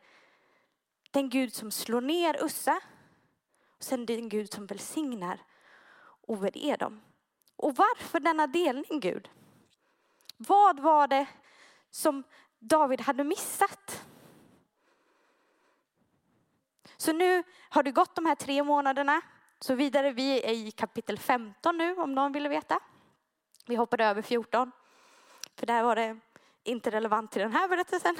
Den 1.11 1.29
Gud 1.29 1.55
som 1.55 1.71
slår 1.71 2.01
ner 2.01 2.45
Ussa 2.45 2.81
och 3.77 3.85
sen 3.85 4.07
den 4.07 4.29
Gud 4.29 4.53
som 4.53 4.67
välsignar 4.67 5.41
Oved 6.21 6.57
Edom. 6.57 7.01
Och 7.57 7.77
varför 7.77 8.21
denna 8.21 8.47
delning 8.47 9.01
Gud? 9.01 9.31
Vad 10.37 10.81
var 10.81 11.09
det 11.09 11.27
som 11.91 12.23
David 12.59 13.01
hade 13.01 13.25
missat? 13.25 14.07
Så 16.97 17.13
nu 17.13 17.43
har 17.71 17.83
det 17.83 17.91
gått 17.91 18.15
de 18.15 18.27
här 18.27 18.35
tre 18.35 18.63
månaderna. 18.63 19.21
Så 19.61 19.75
vidare, 19.75 20.13
vi 20.13 20.43
är 20.43 20.53
i 20.53 20.71
kapitel 20.71 21.19
15 21.19 21.79
nu 21.79 21.97
om 21.97 22.15
någon 22.15 22.33
ville 22.33 22.49
veta. 22.49 22.81
Vi 23.67 23.77
hoppade 23.77 24.05
över 24.05 24.23
14. 24.23 24.73
För 25.57 25.67
där 25.67 25.83
var 25.83 25.97
det 25.97 26.19
inte 26.65 26.91
relevant 26.91 27.33
till 27.33 27.43
den 27.43 27.53
här 27.53 27.69
berättelsen. 27.69 28.17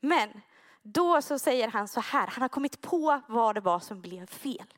Men 0.00 0.40
då 0.82 1.22
så 1.22 1.38
säger 1.38 1.68
han 1.68 1.88
så 1.88 2.00
här, 2.00 2.26
han 2.26 2.42
har 2.42 2.48
kommit 2.48 2.80
på 2.80 3.20
vad 3.28 3.54
det 3.54 3.60
var 3.60 3.78
som 3.78 4.00
blev 4.00 4.26
fel. 4.26 4.74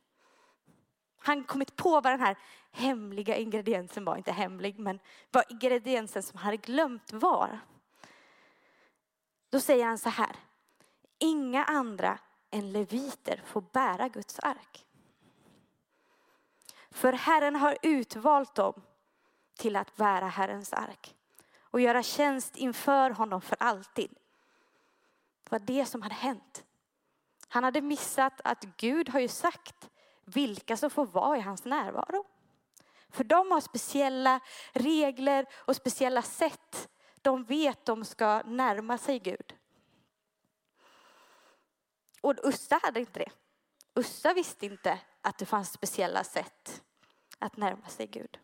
Han 1.19 1.39
har 1.39 1.45
kommit 1.45 1.77
på 1.77 1.91
vad 1.91 2.13
den 2.13 2.21
här 2.21 2.37
hemliga 2.73 3.37
ingrediensen 3.37 4.05
var, 4.05 4.17
inte 4.17 4.33
hemlig, 4.33 4.79
men 4.79 4.99
vad 5.31 5.45
ingrediensen 5.49 6.23
som 6.23 6.39
han 6.39 6.45
hade 6.45 6.57
glömt 6.57 7.13
var. 7.13 7.59
Då 9.51 9.61
säger 9.61 9.85
han 9.85 9.99
så 9.99 10.09
här, 10.09 10.37
inga 11.19 11.65
andra 11.65 12.19
än 12.51 12.73
leviter 12.73 13.43
får 13.47 13.61
bära 13.73 14.09
Guds 14.09 14.39
ark. 14.39 14.87
För 16.91 17.13
Herren 17.13 17.57
har 17.57 17.77
utvalt 17.83 18.55
dem 18.55 18.83
till 19.59 19.77
att 19.77 19.97
bära 19.97 20.27
Herrens 20.27 20.73
ark 20.73 21.16
och 21.77 21.83
göra 21.83 22.03
tjänst 22.03 22.57
inför 22.57 23.11
honom 23.11 23.41
för 23.41 23.57
alltid. 23.61 24.11
Det 25.45 25.51
var 25.51 25.59
det 25.59 25.87
som 25.87 26.03
hade 26.03 26.15
hänt. 26.15 26.65
Han 27.49 27.65
hade 27.65 27.81
missat 27.81 28.41
att 28.45 28.65
Gud 28.77 29.09
har 29.09 29.21
ju 29.21 29.29
sagt 29.29 29.91
vilka 30.25 30.77
som 30.77 30.91
får 30.91 31.07
vara 31.07 31.37
i 31.37 31.41
hans 31.41 31.65
närvaro. 31.65 32.25
För 33.09 33.25
de 33.25 33.51
har 33.51 33.61
speciella 33.61 34.41
regler 34.73 35.47
och 35.55 35.77
speciella 35.77 36.23
sätt 36.23 36.89
de 37.23 37.45
vet 37.45 37.85
de 37.85 38.05
ska 38.05 38.43
närma 38.43 38.99
sig 38.99 39.19
Gud. 39.19 39.55
Och 42.21 42.35
Ussa 42.45 42.81
hade 42.83 43.01
inte 43.01 43.19
det. 43.19 43.31
Ussa 43.95 44.35
visste 44.35 44.67
inte 44.67 44.99
att 45.21 45.39
det 45.39 45.47
fanns 45.47 45.73
speciella 45.73 46.25
sätt 46.25 46.83
att 47.39 47.57
närma 47.57 47.89
sig 47.89 48.07
Gud. 48.07 48.39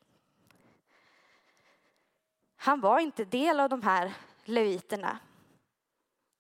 Han 2.65 2.81
var 2.81 2.99
inte 2.99 3.25
del 3.25 3.61
av 3.61 3.69
de 3.69 3.83
här 3.83 4.15
leviterna. 4.45 5.19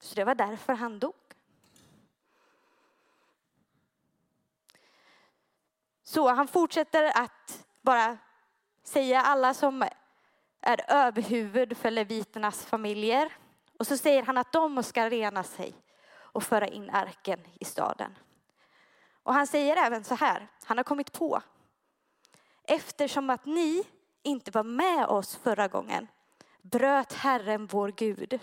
Så 0.01 0.15
det 0.15 0.25
var 0.25 0.35
därför 0.35 0.73
han 0.73 0.99
dog. 0.99 1.15
Så 6.03 6.29
han 6.29 6.49
fortsätter 6.49 7.23
att 7.23 7.67
bara 7.81 8.19
säga 8.83 9.23
alla 9.23 9.55
som 9.55 9.83
är 10.61 10.85
överhuvud 10.89 11.77
för 11.77 11.91
leviternas 11.91 12.65
familjer. 12.65 13.33
Och 13.79 13.87
så 13.87 13.97
säger 13.97 14.23
han 14.23 14.39
att 14.39 14.53
de 14.53 14.83
ska 14.83 15.11
rena 15.11 15.43
sig 15.43 15.75
och 16.15 16.43
föra 16.43 16.69
in 16.69 16.91
arken 16.91 17.41
i 17.61 17.65
staden. 17.65 18.19
Och 19.23 19.35
han 19.35 19.47
säger 19.47 19.77
även 19.77 20.05
så 20.05 20.15
här, 20.15 20.49
han 20.65 20.77
har 20.77 20.85
kommit 20.85 21.13
på. 21.13 21.43
Eftersom 22.65 23.31
att 23.31 23.45
ni 23.45 23.85
inte 24.23 24.51
var 24.51 24.65
med 24.65 25.07
oss 25.07 25.37
förra 25.37 25.69
gången 25.69 26.09
bröt 26.63 27.13
Herren 27.13 27.67
vår 27.67 27.89
Gud 27.89 28.41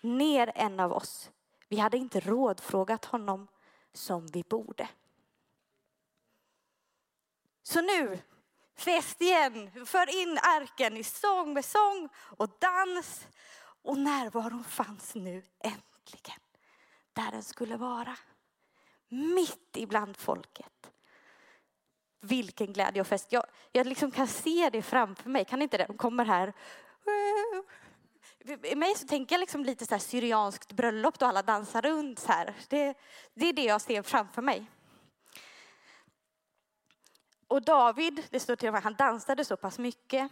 ner 0.00 0.52
en 0.54 0.80
av 0.80 0.92
oss. 0.92 1.30
Vi 1.68 1.78
hade 1.78 1.96
inte 1.96 2.20
rådfrågat 2.20 3.04
honom 3.04 3.48
som 3.92 4.26
vi 4.26 4.42
borde. 4.42 4.88
Så 7.62 7.80
nu, 7.80 8.18
fest 8.76 9.20
igen, 9.20 9.86
för 9.86 10.22
in 10.22 10.38
arken 10.42 10.96
i 10.96 11.04
sång 11.04 11.52
med 11.52 11.64
sång 11.64 12.08
och 12.16 12.50
dans. 12.58 13.26
Och 13.82 13.98
närvaron 13.98 14.64
fanns 14.64 15.14
nu 15.14 15.42
äntligen 15.58 16.40
där 17.12 17.30
den 17.30 17.42
skulle 17.42 17.76
vara. 17.76 18.16
Mitt 19.08 19.76
ibland 19.76 20.16
folket. 20.16 20.90
Vilken 22.20 22.72
glädje 22.72 23.00
och 23.00 23.06
fest. 23.06 23.32
Jag, 23.32 23.44
jag 23.72 23.86
liksom 23.86 24.10
kan 24.10 24.26
se 24.26 24.70
det 24.72 24.82
framför 24.82 25.30
mig. 25.30 25.44
Kan 25.44 25.62
inte 25.62 25.78
det? 25.78 25.84
De 25.84 25.96
kommer 25.96 26.24
här. 26.24 26.52
I 28.62 28.74
mig 28.74 28.94
så 28.94 29.06
tänker 29.06 29.34
jag 29.34 29.40
liksom 29.40 29.64
lite 29.64 29.86
så 29.86 29.94
här 29.94 29.98
syrianskt 29.98 30.72
bröllop 30.72 31.18
då 31.18 31.26
alla 31.26 31.42
dansar 31.42 31.82
runt 31.82 32.18
så 32.18 32.32
här. 32.32 32.54
Det, 32.68 32.94
det 33.34 33.46
är 33.48 33.52
det 33.52 33.64
jag 33.64 33.80
ser 33.80 34.02
framför 34.02 34.42
mig. 34.42 34.70
Och 37.48 37.62
David, 37.62 38.24
det 38.30 38.40
står 38.40 38.56
till 38.56 38.68
och 38.68 38.74
med, 38.74 38.82
han 38.82 38.94
dansade 38.94 39.44
så 39.44 39.56
pass 39.56 39.78
mycket 39.78 40.30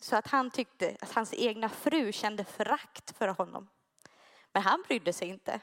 så 0.00 0.16
att 0.16 0.26
han 0.26 0.50
tyckte 0.50 0.96
att 1.00 1.12
hans 1.12 1.34
egna 1.34 1.68
fru 1.68 2.12
kände 2.12 2.44
förakt 2.44 3.18
för 3.18 3.28
honom. 3.28 3.68
Men 4.52 4.62
han 4.62 4.84
brydde 4.88 5.12
sig 5.12 5.28
inte. 5.28 5.60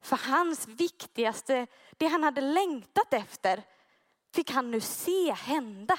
För 0.00 0.16
hans 0.16 0.68
viktigaste, 0.68 1.66
det 1.90 2.06
han 2.06 2.22
hade 2.22 2.40
längtat 2.40 3.12
efter, 3.14 3.62
fick 4.32 4.50
han 4.50 4.70
nu 4.70 4.80
se 4.80 5.32
hända. 5.32 5.98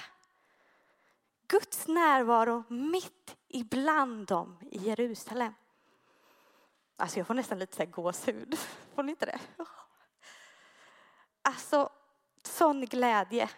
Guds 1.48 1.88
närvaro 1.88 2.64
mitt 2.68 3.36
ibland 3.48 4.28
dem 4.28 4.58
i 4.72 4.78
Jerusalem. 4.78 5.54
Alltså 6.96 7.20
jag 7.20 7.28
får 7.28 7.34
nästan 7.34 7.60
lite 7.60 7.76
så 7.76 7.84
här 7.84 7.90
gåshud. 7.90 8.58
Får 8.96 9.04
ni 9.04 9.10
inte 9.10 9.26
det? 9.26 9.40
Alltså, 11.42 11.90
sån 12.44 12.86
glädje. 12.86 13.50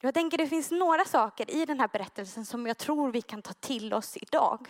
Jag 0.00 0.14
tänker 0.14 0.38
det 0.38 0.46
finns 0.46 0.70
några 0.70 1.04
saker 1.04 1.50
i 1.50 1.66
den 1.66 1.80
här 1.80 1.88
berättelsen 1.88 2.46
som 2.46 2.66
jag 2.66 2.78
tror 2.78 3.12
vi 3.12 3.22
kan 3.22 3.42
ta 3.42 3.52
till 3.52 3.94
oss 3.94 4.16
idag. 4.16 4.68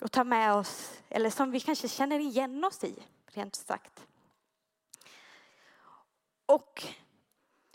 Och 0.00 0.12
ta 0.12 0.24
med 0.24 0.54
oss, 0.54 1.00
eller 1.08 1.30
som 1.30 1.50
vi 1.50 1.60
kanske 1.60 1.88
känner 1.88 2.18
igen 2.18 2.64
oss 2.64 2.84
i, 2.84 3.02
rent 3.26 3.54
sagt. 3.54 4.06
Och 6.52 6.84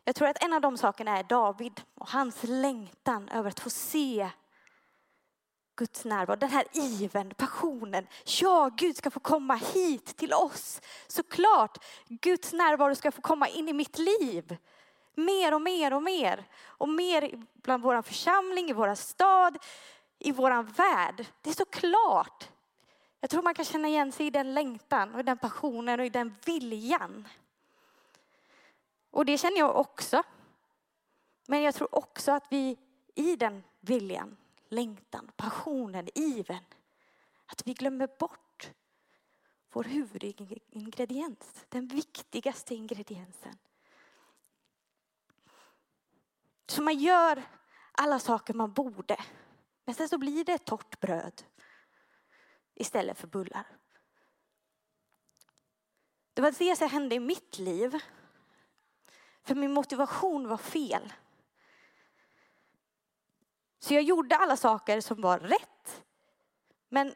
jag 0.04 0.16
tror 0.16 0.28
att 0.28 0.44
en 0.44 0.54
av 0.54 0.62
de 0.62 0.78
sakerna 0.78 1.18
är 1.18 1.24
David 1.24 1.82
och 1.96 2.10
hans 2.10 2.44
längtan 2.44 3.30
över 3.30 3.50
att 3.50 3.60
få 3.60 3.70
se 3.70 4.30
Guds 5.76 6.06
närvaro, 6.06 6.36
den 6.36 6.50
här 6.50 6.66
iven, 6.74 7.34
passionen. 7.38 8.08
Ja, 8.42 8.70
Gud 8.78 8.98
ska 8.98 9.12
få 9.12 9.20
komma 9.20 9.56
hit 9.56 10.06
till 10.18 10.34
oss. 10.34 10.82
Såklart, 11.08 11.78
Guds 12.08 12.54
närvaro 12.54 12.96
ska 12.96 13.12
få 13.12 13.22
komma 13.22 13.48
in 13.48 13.70
i 13.70 13.74
mitt 13.74 13.98
liv. 14.00 14.58
Mer 15.16 15.54
och 15.54 15.62
mer 15.62 15.94
och 15.94 16.04
mer. 16.04 16.46
Och 16.64 16.90
mer 16.90 17.46
bland 17.54 17.84
vår 17.84 18.02
församling, 18.02 18.70
i 18.70 18.74
vår 18.74 18.96
stad, 18.96 19.58
i 20.20 20.32
vår 20.32 20.64
värld. 20.64 21.26
Det 21.42 21.50
är 21.50 21.54
såklart. 21.54 22.50
Jag 23.20 23.30
tror 23.30 23.42
man 23.42 23.54
kan 23.54 23.66
känna 23.66 23.88
igen 23.88 24.12
sig 24.12 24.26
i 24.28 24.30
den 24.30 24.54
längtan 24.54 25.16
och 25.16 25.26
den 25.26 25.38
passionen 25.38 26.00
och 26.00 26.06
i 26.06 26.10
den 26.10 26.36
viljan. 26.46 27.28
Och 29.18 29.26
det 29.26 29.38
känner 29.38 29.58
jag 29.58 29.76
också. 29.76 30.24
Men 31.48 31.62
jag 31.62 31.76
tror 31.76 31.96
också 31.96 32.32
att 32.32 32.48
vi 32.50 32.78
i 33.16 33.36
den 33.36 33.64
viljan, 33.80 34.38
längtan, 34.70 35.32
passionen, 35.36 36.10
iven, 36.16 36.64
att 37.46 37.68
vi 37.68 37.74
glömmer 37.74 38.10
bort 38.20 38.72
vår 39.72 39.84
huvudingrediens, 39.84 41.66
den 41.70 41.88
viktigaste 41.88 42.76
ingrediensen. 42.76 43.58
Så 46.68 46.82
man 46.82 47.00
gör 47.00 47.44
alla 47.92 48.20
saker 48.20 48.54
man 48.54 48.74
borde. 48.74 49.18
Men 49.86 49.96
sen 49.96 50.10
så 50.10 50.18
blir 50.18 50.46
det 50.46 50.58
torrt 50.58 51.00
bröd 51.00 51.44
istället 52.76 53.20
för 53.20 53.28
bullar. 53.28 53.68
Det 56.34 56.42
var 56.42 56.52
det 56.52 56.76
som 56.76 56.90
hände 56.90 57.16
i 57.16 57.20
mitt 57.20 57.60
liv. 57.60 58.02
För 59.48 59.56
min 59.56 59.74
motivation 59.74 60.48
var 60.48 60.58
fel. 60.58 61.14
Så 63.80 63.94
jag 63.94 64.04
gjorde 64.04 64.36
alla 64.36 64.58
saker 64.58 65.02
som 65.02 65.22
var 65.22 65.40
rätt. 65.40 66.04
Men 66.90 67.14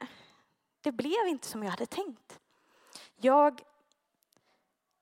det 0.81 0.91
blev 0.91 1.27
inte 1.27 1.47
som 1.47 1.63
jag 1.63 1.71
hade 1.71 1.85
tänkt. 1.85 2.39
Jag, 3.15 3.61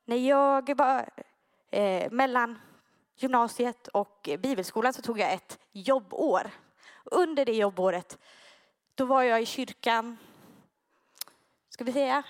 när 0.06 0.16
jag 0.16 0.78
var 0.78 1.10
eh, 1.72 2.12
mellan 2.12 2.60
gymnasiet 3.16 3.88
och 3.88 4.30
bibelskolan 4.40 4.94
så 4.94 5.02
tog 5.02 5.20
jag 5.20 5.34
ett 5.34 5.60
jobbår. 5.72 6.52
Under 7.04 7.46
det 7.46 7.56
jobbåret, 7.56 8.18
då 8.96 9.06
var 9.06 9.24
jag 9.24 9.42
i 9.42 9.46
kyrkan, 9.46 10.18
ska 11.70 11.84
vi 11.84 11.94
säga, 11.94 12.24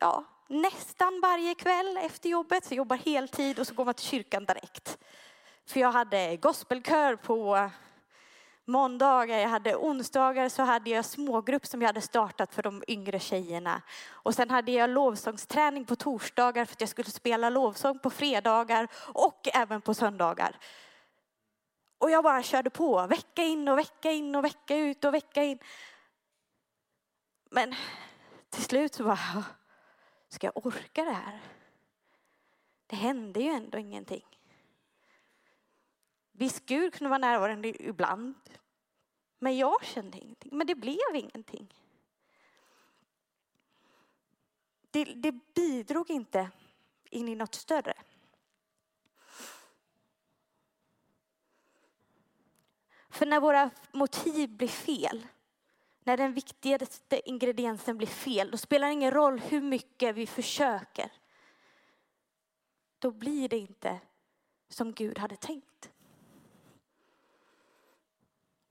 ja, 0.00 0.24
nästan 0.46 1.20
varje 1.20 1.54
kväll 1.54 1.96
efter 1.96 2.28
jobbet. 2.28 2.64
Så 2.64 2.72
jag 2.74 2.76
jobbar 2.76 2.96
heltid 2.96 3.58
och 3.58 3.66
så 3.66 3.74
går 3.74 3.84
man 3.84 3.94
till 3.94 4.06
kyrkan 4.06 4.44
direkt. 4.44 4.98
För 5.66 5.80
jag 5.80 5.92
hade 5.92 6.36
gospelkör 6.36 7.16
på 7.16 7.70
måndagar, 8.64 9.38
jag 9.38 9.48
hade 9.48 9.76
onsdagar 9.76 10.48
så 10.48 10.62
hade 10.62 10.90
jag 10.90 11.04
smågrupp 11.04 11.66
som 11.66 11.82
jag 11.82 11.88
hade 11.88 12.00
startat 12.00 12.54
för 12.54 12.62
de 12.62 12.82
yngre 12.88 13.18
tjejerna. 13.18 13.82
Och 14.10 14.34
sen 14.34 14.50
hade 14.50 14.72
jag 14.72 14.90
lovsångsträning 14.90 15.84
på 15.84 15.96
torsdagar 15.96 16.64
för 16.64 16.72
att 16.72 16.80
jag 16.80 16.90
skulle 16.90 17.10
spela 17.10 17.50
lovsång 17.50 17.98
på 17.98 18.10
fredagar 18.10 18.88
och 18.94 19.48
även 19.54 19.80
på 19.80 19.94
söndagar. 19.94 20.58
Och 21.98 22.10
jag 22.10 22.24
bara 22.24 22.42
körde 22.42 22.70
på, 22.70 23.06
vecka 23.06 23.42
in 23.42 23.68
och 23.68 23.78
vecka 23.78 24.12
in 24.12 24.34
och 24.34 24.44
vecka 24.44 24.76
ut 24.76 25.04
och 25.04 25.14
vecka 25.14 25.42
in. 25.42 25.58
Men 27.50 27.74
till 28.50 28.64
slut 28.64 28.94
så 28.94 29.04
bara, 29.04 29.44
ska 30.28 30.46
jag 30.46 30.66
orka 30.66 31.04
det 31.04 31.12
här? 31.12 31.40
Det 32.86 32.96
hände 32.96 33.40
ju 33.40 33.48
ändå 33.48 33.78
ingenting. 33.78 34.24
Visst, 36.32 36.66
Gud 36.66 36.94
kunde 36.94 37.08
vara 37.08 37.18
närvarande 37.18 37.82
ibland. 37.82 38.34
Men 39.38 39.56
jag 39.56 39.84
kände 39.84 40.18
ingenting. 40.18 40.56
Men 40.56 40.66
det 40.66 40.74
blev 40.74 41.14
ingenting. 41.14 41.74
Det, 44.90 45.04
det 45.04 45.32
bidrog 45.54 46.10
inte 46.10 46.50
in 47.10 47.28
i 47.28 47.34
något 47.34 47.54
större. 47.54 47.94
För 53.08 53.26
när 53.26 53.40
våra 53.40 53.70
motiv 53.92 54.56
blir 54.56 54.68
fel, 54.68 55.26
när 56.06 56.16
den 56.16 56.32
viktigaste 56.32 57.28
ingrediensen 57.28 57.96
blir 57.96 58.06
fel, 58.06 58.50
då 58.50 58.56
spelar 58.56 58.86
det 58.86 58.92
ingen 58.92 59.10
roll 59.10 59.38
hur 59.40 59.60
mycket 59.60 60.14
vi 60.14 60.26
försöker. 60.26 61.12
Då 62.98 63.10
blir 63.10 63.48
det 63.48 63.58
inte 63.58 64.00
som 64.68 64.92
Gud 64.92 65.18
hade 65.18 65.36
tänkt. 65.36 65.90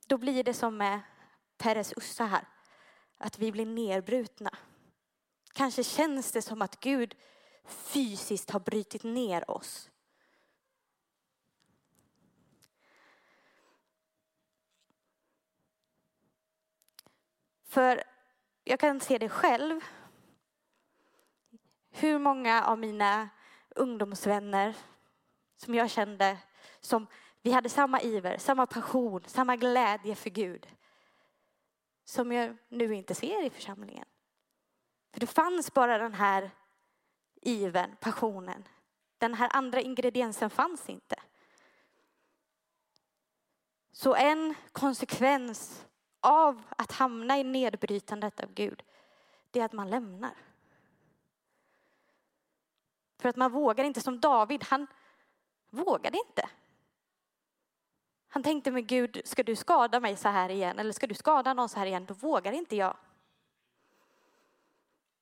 Då 0.07 0.17
blir 0.17 0.43
det 0.43 0.53
som 0.53 0.77
med 0.77 0.99
Peres 1.57 1.93
Ussa 1.97 2.25
här, 2.25 2.47
att 3.17 3.39
vi 3.39 3.51
blir 3.51 3.65
nedbrutna. 3.65 4.57
Kanske 5.53 5.83
känns 5.83 6.31
det 6.31 6.41
som 6.41 6.61
att 6.61 6.79
Gud 6.79 7.15
fysiskt 7.65 8.49
har 8.49 8.59
brutit 8.59 9.03
ner 9.03 9.51
oss. 9.51 9.89
För 17.75 18.03
jag 18.63 18.79
kan 18.79 18.99
se 18.99 19.17
det 19.17 19.29
själv. 19.29 19.81
Hur 21.91 22.19
många 22.19 22.63
av 22.65 22.79
mina 22.79 23.29
ungdomsvänner 23.69 24.75
som 25.57 25.75
jag 25.75 25.89
kände 25.89 26.37
som 26.79 27.07
vi 27.41 27.51
hade 27.51 27.69
samma 27.69 28.01
iver, 28.01 28.37
samma 28.37 28.65
passion, 28.65 29.23
samma 29.27 29.55
glädje 29.55 30.15
för 30.15 30.29
Gud. 30.29 30.67
Som 32.03 32.31
jag 32.31 32.57
nu 32.69 32.95
inte 32.95 33.15
ser 33.15 33.45
i 33.45 33.49
församlingen. 33.49 34.05
För 35.13 35.19
det 35.19 35.27
fanns 35.27 35.73
bara 35.73 35.97
den 35.97 36.13
här 36.13 36.51
ivern, 37.41 37.95
passionen. 37.99 38.67
Den 39.17 39.33
här 39.33 39.49
andra 39.53 39.81
ingrediensen 39.81 40.49
fanns 40.49 40.89
inte. 40.89 41.15
Så 43.91 44.15
en 44.15 44.55
konsekvens 44.71 45.85
av 46.25 46.63
att 46.69 46.91
hamna 46.91 47.37
i 47.37 47.43
nedbrytandet 47.43 48.39
av 48.39 48.53
Gud, 48.53 48.83
det 49.51 49.59
är 49.59 49.65
att 49.65 49.73
man 49.73 49.89
lämnar. 49.89 50.33
För 53.17 53.29
att 53.29 53.35
man 53.35 53.51
vågar 53.51 53.83
inte 53.83 54.01
som 54.01 54.19
David, 54.19 54.63
han 54.63 54.87
vågade 55.69 56.17
inte. 56.27 56.49
Han 58.27 58.43
tänkte 58.43 58.71
med 58.71 58.87
Gud, 58.87 59.21
ska 59.25 59.43
du 59.43 59.55
skada 59.55 59.99
mig 59.99 60.15
så 60.15 60.29
här 60.29 60.49
igen 60.49 60.79
eller 60.79 60.91
ska 60.91 61.07
du 61.07 61.15
skada 61.15 61.53
någon 61.53 61.69
så 61.69 61.79
här 61.79 61.85
igen, 61.85 62.05
då 62.05 62.13
vågar 62.13 62.51
inte 62.51 62.75
jag. 62.75 62.97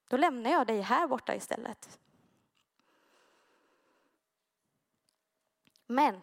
Då 0.07 0.17
lämnar 0.17 0.51
jag 0.51 0.67
dig 0.67 0.81
här 0.81 1.07
borta 1.07 1.35
istället. 1.35 1.99
Men 5.87 6.21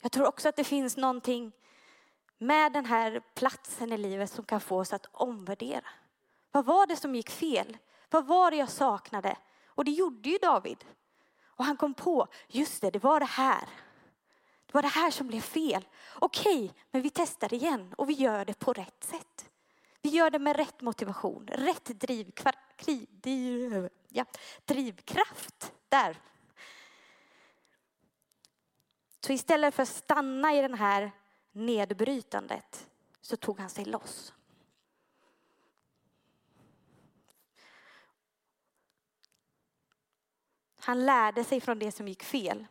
jag 0.00 0.12
tror 0.12 0.26
också 0.26 0.48
att 0.48 0.56
det 0.56 0.64
finns 0.64 0.96
någonting 0.96 1.52
med 2.42 2.72
den 2.72 2.86
här 2.86 3.22
platsen 3.34 3.92
i 3.92 3.98
livet 3.98 4.32
som 4.32 4.44
kan 4.44 4.60
få 4.60 4.78
oss 4.78 4.92
att 4.92 5.06
omvärdera. 5.12 5.88
Vad 6.50 6.64
var 6.64 6.86
det 6.86 6.96
som 6.96 7.14
gick 7.14 7.30
fel? 7.30 7.78
Vad 8.10 8.26
var 8.26 8.50
det 8.50 8.56
jag 8.56 8.68
saknade? 8.68 9.36
Och 9.66 9.84
det 9.84 9.90
gjorde 9.90 10.28
ju 10.28 10.38
David. 10.38 10.84
Och 11.44 11.64
han 11.64 11.76
kom 11.76 11.94
på, 11.94 12.26
just 12.48 12.80
det, 12.80 12.90
det 12.90 13.02
var 13.02 13.20
det 13.20 13.26
här. 13.26 13.68
Det 14.66 14.74
var 14.74 14.82
det 14.82 14.88
här 14.88 15.10
som 15.10 15.26
blev 15.26 15.40
fel. 15.40 15.88
Okej, 16.14 16.74
men 16.90 17.02
vi 17.02 17.10
testar 17.10 17.54
igen 17.54 17.94
och 17.98 18.08
vi 18.08 18.12
gör 18.12 18.44
det 18.44 18.58
på 18.58 18.72
rätt 18.72 19.04
sätt. 19.04 19.50
Vi 20.02 20.10
gör 20.10 20.30
det 20.30 20.38
med 20.38 20.56
rätt 20.56 20.80
motivation, 20.80 21.48
rätt 21.52 21.84
drivkraft. 21.84 22.58
Ja, 24.08 24.24
drivkraft. 24.64 25.72
Där. 25.88 26.16
Så 29.20 29.32
istället 29.32 29.74
för 29.74 29.82
att 29.82 29.88
stanna 29.88 30.54
i 30.54 30.62
den 30.62 30.74
här 30.74 31.12
nedbrytandet 31.52 32.88
så 33.20 33.36
tog 33.36 33.58
han 33.58 33.70
sig 33.70 33.84
loss. 33.84 34.34
Han 40.84 41.06
lärde 41.06 41.44
sig 41.44 41.60
från 41.60 41.78
det 41.78 41.92
som 41.92 42.08
gick 42.08 42.22
fel. 42.22 42.66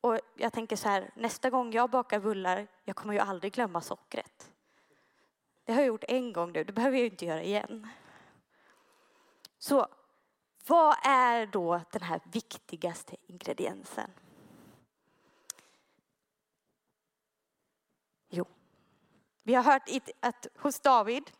Och 0.00 0.20
jag 0.36 0.52
tänker 0.52 0.76
så 0.76 0.88
här, 0.88 1.10
nästa 1.14 1.50
gång 1.50 1.72
jag 1.72 1.90
bakar 1.90 2.20
bullar, 2.20 2.66
jag 2.84 2.96
kommer 2.96 3.14
ju 3.14 3.20
aldrig 3.20 3.52
glömma 3.52 3.80
sockret. 3.80 4.52
Det 5.64 5.72
har 5.72 5.80
jag 5.80 5.86
gjort 5.86 6.04
en 6.08 6.32
gång 6.32 6.52
nu, 6.52 6.64
det 6.64 6.72
behöver 6.72 6.98
jag 6.98 7.06
inte 7.06 7.24
göra 7.24 7.42
igen. 7.42 7.88
Så 9.58 9.86
vad 10.66 10.96
är 11.02 11.46
då 11.46 11.80
den 11.92 12.02
här 12.02 12.20
viktigaste 12.24 13.16
ingrediensen? 13.26 14.10
Jo, 18.28 18.46
vi 19.42 19.54
har 19.54 19.62
hört 19.62 19.88
att 20.20 20.46
hos 20.56 20.80
David 20.80 21.30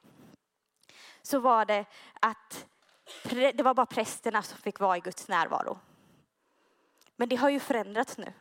så 1.23 1.39
var 1.41 1.65
det 1.65 1.85
att 2.21 2.67
det 3.25 3.63
var 3.63 3.75
bara 3.75 3.87
prästerna 3.87 4.43
som 4.43 4.59
fick 4.59 4.81
vara 4.81 4.97
i 4.97 5.01
Guds 5.01 5.29
närvaro. 5.29 5.79
Men 7.17 7.29
det 7.29 7.37
har 7.37 7.51
ju 7.51 7.61
förändrats 7.61 8.19
nu. 8.19 8.33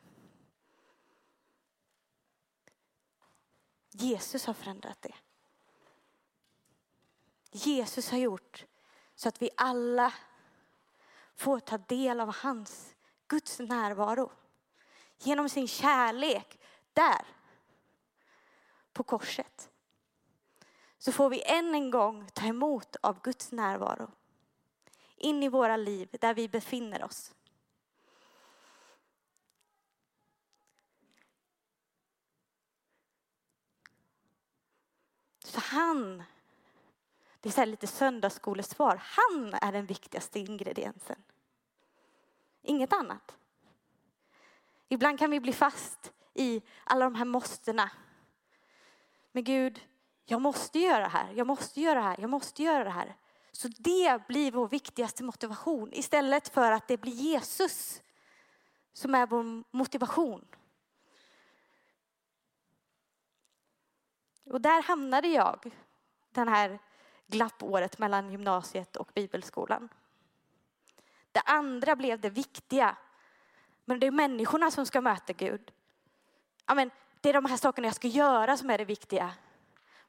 Jesus 3.92 4.46
har 4.46 4.54
förändrat 4.54 5.02
det. 5.02 5.16
Jesus 7.52 8.12
har 8.12 8.18
gjort 8.18 8.66
så 9.16 9.30
att 9.30 9.42
vi 9.42 9.50
alla 9.58 10.14
får 11.36 11.60
ta 11.60 11.78
del 11.78 12.20
av 12.20 12.36
hans, 12.36 12.96
Guds 13.28 13.60
närvaro. 13.60 14.32
Genom 15.18 15.50
sin 15.50 15.68
kärlek 15.68 16.60
där 16.94 17.26
på 18.96 19.04
korset. 19.04 19.70
Så 20.98 21.12
får 21.12 21.30
vi 21.30 21.44
än 21.46 21.76
en 21.76 21.92
gång 21.92 22.30
ta 22.34 22.46
emot 22.46 22.96
av 22.96 23.22
Guds 23.22 23.52
närvaro. 23.52 24.12
In 25.16 25.44
i 25.44 25.50
våra 25.50 25.78
liv 25.78 26.16
där 26.22 26.34
vi 26.34 26.50
befinner 26.50 27.04
oss. 27.04 27.34
Så 35.44 35.60
han, 35.60 36.24
det 37.40 37.50
är 37.50 37.54
så 37.54 37.66
lite 37.66 37.88
söndagsskolesvar, 37.88 39.02
han 39.04 39.54
är 39.54 39.72
den 39.72 39.86
viktigaste 39.86 40.40
ingrediensen. 40.40 41.24
Inget 42.62 42.94
annat. 42.94 43.38
Ibland 44.90 45.20
kan 45.20 45.32
vi 45.32 45.40
bli 45.40 45.54
fast 45.54 46.14
i 46.34 46.62
alla 46.84 47.06
de 47.06 47.16
här 47.16 47.26
måstena. 47.26 47.92
Men 49.36 49.44
Gud, 49.44 49.82
jag 50.26 50.42
måste 50.42 50.80
göra 50.80 51.00
det 51.00 51.10
här, 51.10 51.34
jag 51.34 51.48
måste 51.48 51.82
göra 51.82 52.00
det 52.00 52.06
här, 52.06 52.16
jag 52.20 52.30
måste 52.30 52.64
göra 52.64 52.84
det 52.84 52.90
här. 52.90 53.16
Så 53.52 53.68
det 53.68 54.28
blir 54.28 54.52
vår 54.52 54.68
viktigaste 54.68 55.24
motivation 55.24 55.94
istället 55.94 56.48
för 56.48 56.72
att 56.72 56.88
det 56.88 56.98
blir 56.98 57.12
Jesus 57.12 58.02
som 58.94 59.16
är 59.16 59.28
vår 59.28 59.64
motivation. 59.72 60.46
Och 64.44 64.62
där 64.62 64.82
hamnade 64.82 65.28
jag 65.28 65.72
den 66.32 66.48
här 66.48 66.80
glappåret 67.28 67.98
mellan 67.98 68.32
gymnasiet 68.32 68.96
och 68.96 69.12
bibelskolan. 69.14 69.90
Det 71.32 71.42
andra 71.46 71.96
blev 71.96 72.20
det 72.20 72.30
viktiga. 72.30 72.98
Men 73.86 74.00
det 74.00 74.08
är 74.08 74.12
människorna 74.12 74.72
som 74.72 74.86
ska 74.86 75.02
möta 75.02 75.34
Gud. 75.34 75.72
Amen, 76.66 76.92
det 77.26 77.30
är 77.30 77.34
de 77.34 77.46
här 77.46 77.58
sakerna 77.58 77.88
jag 77.88 77.96
ska 77.96 78.08
göra 78.08 78.58
som 78.58 78.70
är 78.70 78.78
det 78.78 78.86
viktiga. 78.86 79.34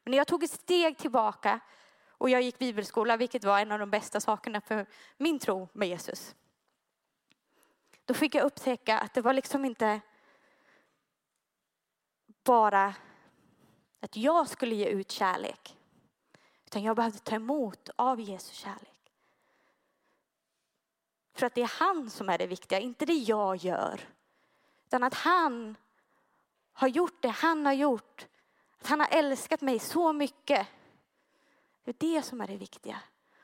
Men 0.02 0.10
när 0.10 0.18
jag 0.18 0.26
tog 0.26 0.44
ett 0.44 0.50
steg 0.50 0.98
tillbaka 0.98 1.60
och 2.08 2.30
jag 2.30 2.42
gick 2.42 2.58
bibelskola, 2.58 3.16
vilket 3.16 3.44
var 3.44 3.60
en 3.60 3.72
av 3.72 3.78
de 3.78 3.90
bästa 3.90 4.20
sakerna 4.20 4.60
för 4.60 4.86
min 5.16 5.38
tro 5.38 5.68
med 5.72 5.88
Jesus. 5.88 6.34
Då 8.04 8.14
fick 8.14 8.34
jag 8.34 8.44
upptäcka 8.44 8.98
att 8.98 9.14
det 9.14 9.20
var 9.20 9.32
liksom 9.32 9.64
inte 9.64 10.00
bara 12.44 12.94
att 14.00 14.16
jag 14.16 14.48
skulle 14.48 14.74
ge 14.74 14.86
ut 14.86 15.10
kärlek. 15.10 15.76
Utan 16.64 16.82
jag 16.82 16.96
behövde 16.96 17.18
ta 17.18 17.34
emot 17.34 17.90
av 17.96 18.20
Jesu 18.20 18.54
kärlek. 18.54 19.12
För 21.34 21.46
att 21.46 21.54
det 21.54 21.62
är 21.62 21.78
han 21.78 22.10
som 22.10 22.28
är 22.28 22.38
det 22.38 22.46
viktiga, 22.46 22.78
inte 22.78 23.06
det 23.06 23.12
jag 23.18 23.56
gör. 23.56 24.00
Utan 24.84 25.02
att 25.02 25.14
han 25.14 25.76
har 26.76 26.88
gjort 26.88 27.22
det 27.22 27.28
han 27.28 27.66
har 27.66 27.72
gjort. 27.72 28.26
Att 28.80 28.86
han 28.86 29.00
har 29.00 29.08
älskat 29.10 29.60
mig 29.60 29.78
så 29.78 30.12
mycket. 30.12 30.66
Det 31.84 31.90
är 31.90 32.14
det 32.14 32.22
som 32.22 32.40
är 32.40 32.46
det 32.46 32.56
viktiga. 32.56 33.00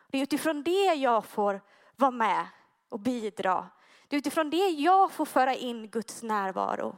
Det 0.09 0.19
är 0.19 0.23
utifrån 0.23 0.63
det 0.63 0.95
jag 0.95 1.25
får 1.25 1.61
vara 1.97 2.11
med 2.11 2.47
och 2.89 3.01
bidra. 3.01 3.69
Det 4.09 4.17
är 4.17 4.19
utifrån 4.19 4.51
det 4.51 4.69
jag 4.69 5.13
får 5.13 5.25
föra 5.25 5.55
in 5.55 5.89
Guds 5.89 6.23
närvaro. 6.23 6.97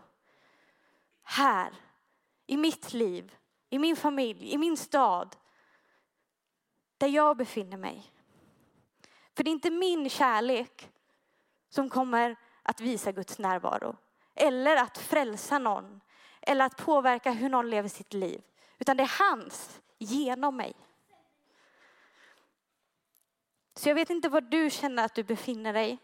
Här, 1.22 1.74
i 2.46 2.56
mitt 2.56 2.92
liv, 2.92 3.36
i 3.70 3.78
min 3.78 3.96
familj, 3.96 4.52
i 4.52 4.58
min 4.58 4.76
stad. 4.76 5.36
Där 6.98 7.08
jag 7.08 7.36
befinner 7.36 7.76
mig. 7.76 8.12
För 9.36 9.44
det 9.44 9.50
är 9.50 9.52
inte 9.52 9.70
min 9.70 10.08
kärlek 10.08 10.90
som 11.68 11.90
kommer 11.90 12.36
att 12.62 12.80
visa 12.80 13.12
Guds 13.12 13.38
närvaro. 13.38 13.96
Eller 14.34 14.76
att 14.76 14.98
frälsa 14.98 15.58
någon. 15.58 16.00
Eller 16.46 16.64
att 16.64 16.76
påverka 16.76 17.30
hur 17.30 17.48
någon 17.48 17.70
lever 17.70 17.88
sitt 17.88 18.12
liv. 18.12 18.42
Utan 18.78 18.96
det 18.96 19.02
är 19.02 19.18
hans 19.18 19.80
genom 19.98 20.56
mig. 20.56 20.74
Så 23.74 23.88
jag 23.88 23.94
vet 23.94 24.10
inte 24.10 24.28
var 24.28 24.40
du 24.40 24.70
känner 24.70 25.04
att 25.04 25.14
du 25.14 25.22
befinner 25.22 25.72
dig. 25.72 25.98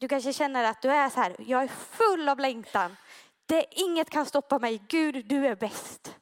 Du 0.00 0.08
kanske 0.08 0.32
känner 0.32 0.64
att 0.64 0.82
du 0.82 0.90
är 0.90 1.08
så 1.08 1.20
här, 1.20 1.36
jag 1.38 1.62
är 1.62 1.68
full 1.68 2.28
av 2.28 2.38
längtan. 2.38 2.96
Det, 3.46 3.66
inget 3.70 4.10
kan 4.10 4.26
stoppa 4.26 4.58
mig. 4.58 4.82
Gud, 4.88 5.26
du 5.26 5.46
är 5.46 5.56
bäst. 5.56 6.16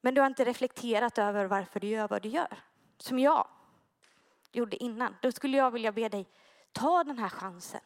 Men 0.00 0.14
du 0.14 0.20
har 0.20 0.26
inte 0.26 0.44
reflekterat 0.44 1.18
över 1.18 1.44
varför 1.44 1.80
du 1.80 1.86
gör 1.86 2.08
vad 2.08 2.22
du 2.22 2.28
gör. 2.28 2.58
Som 2.98 3.18
jag 3.18 3.48
gjorde 4.52 4.76
innan. 4.76 5.16
Då 5.22 5.32
skulle 5.32 5.56
jag 5.56 5.70
vilja 5.70 5.92
be 5.92 6.08
dig, 6.08 6.26
ta 6.72 7.04
den 7.04 7.18
här 7.18 7.28
chansen. 7.28 7.80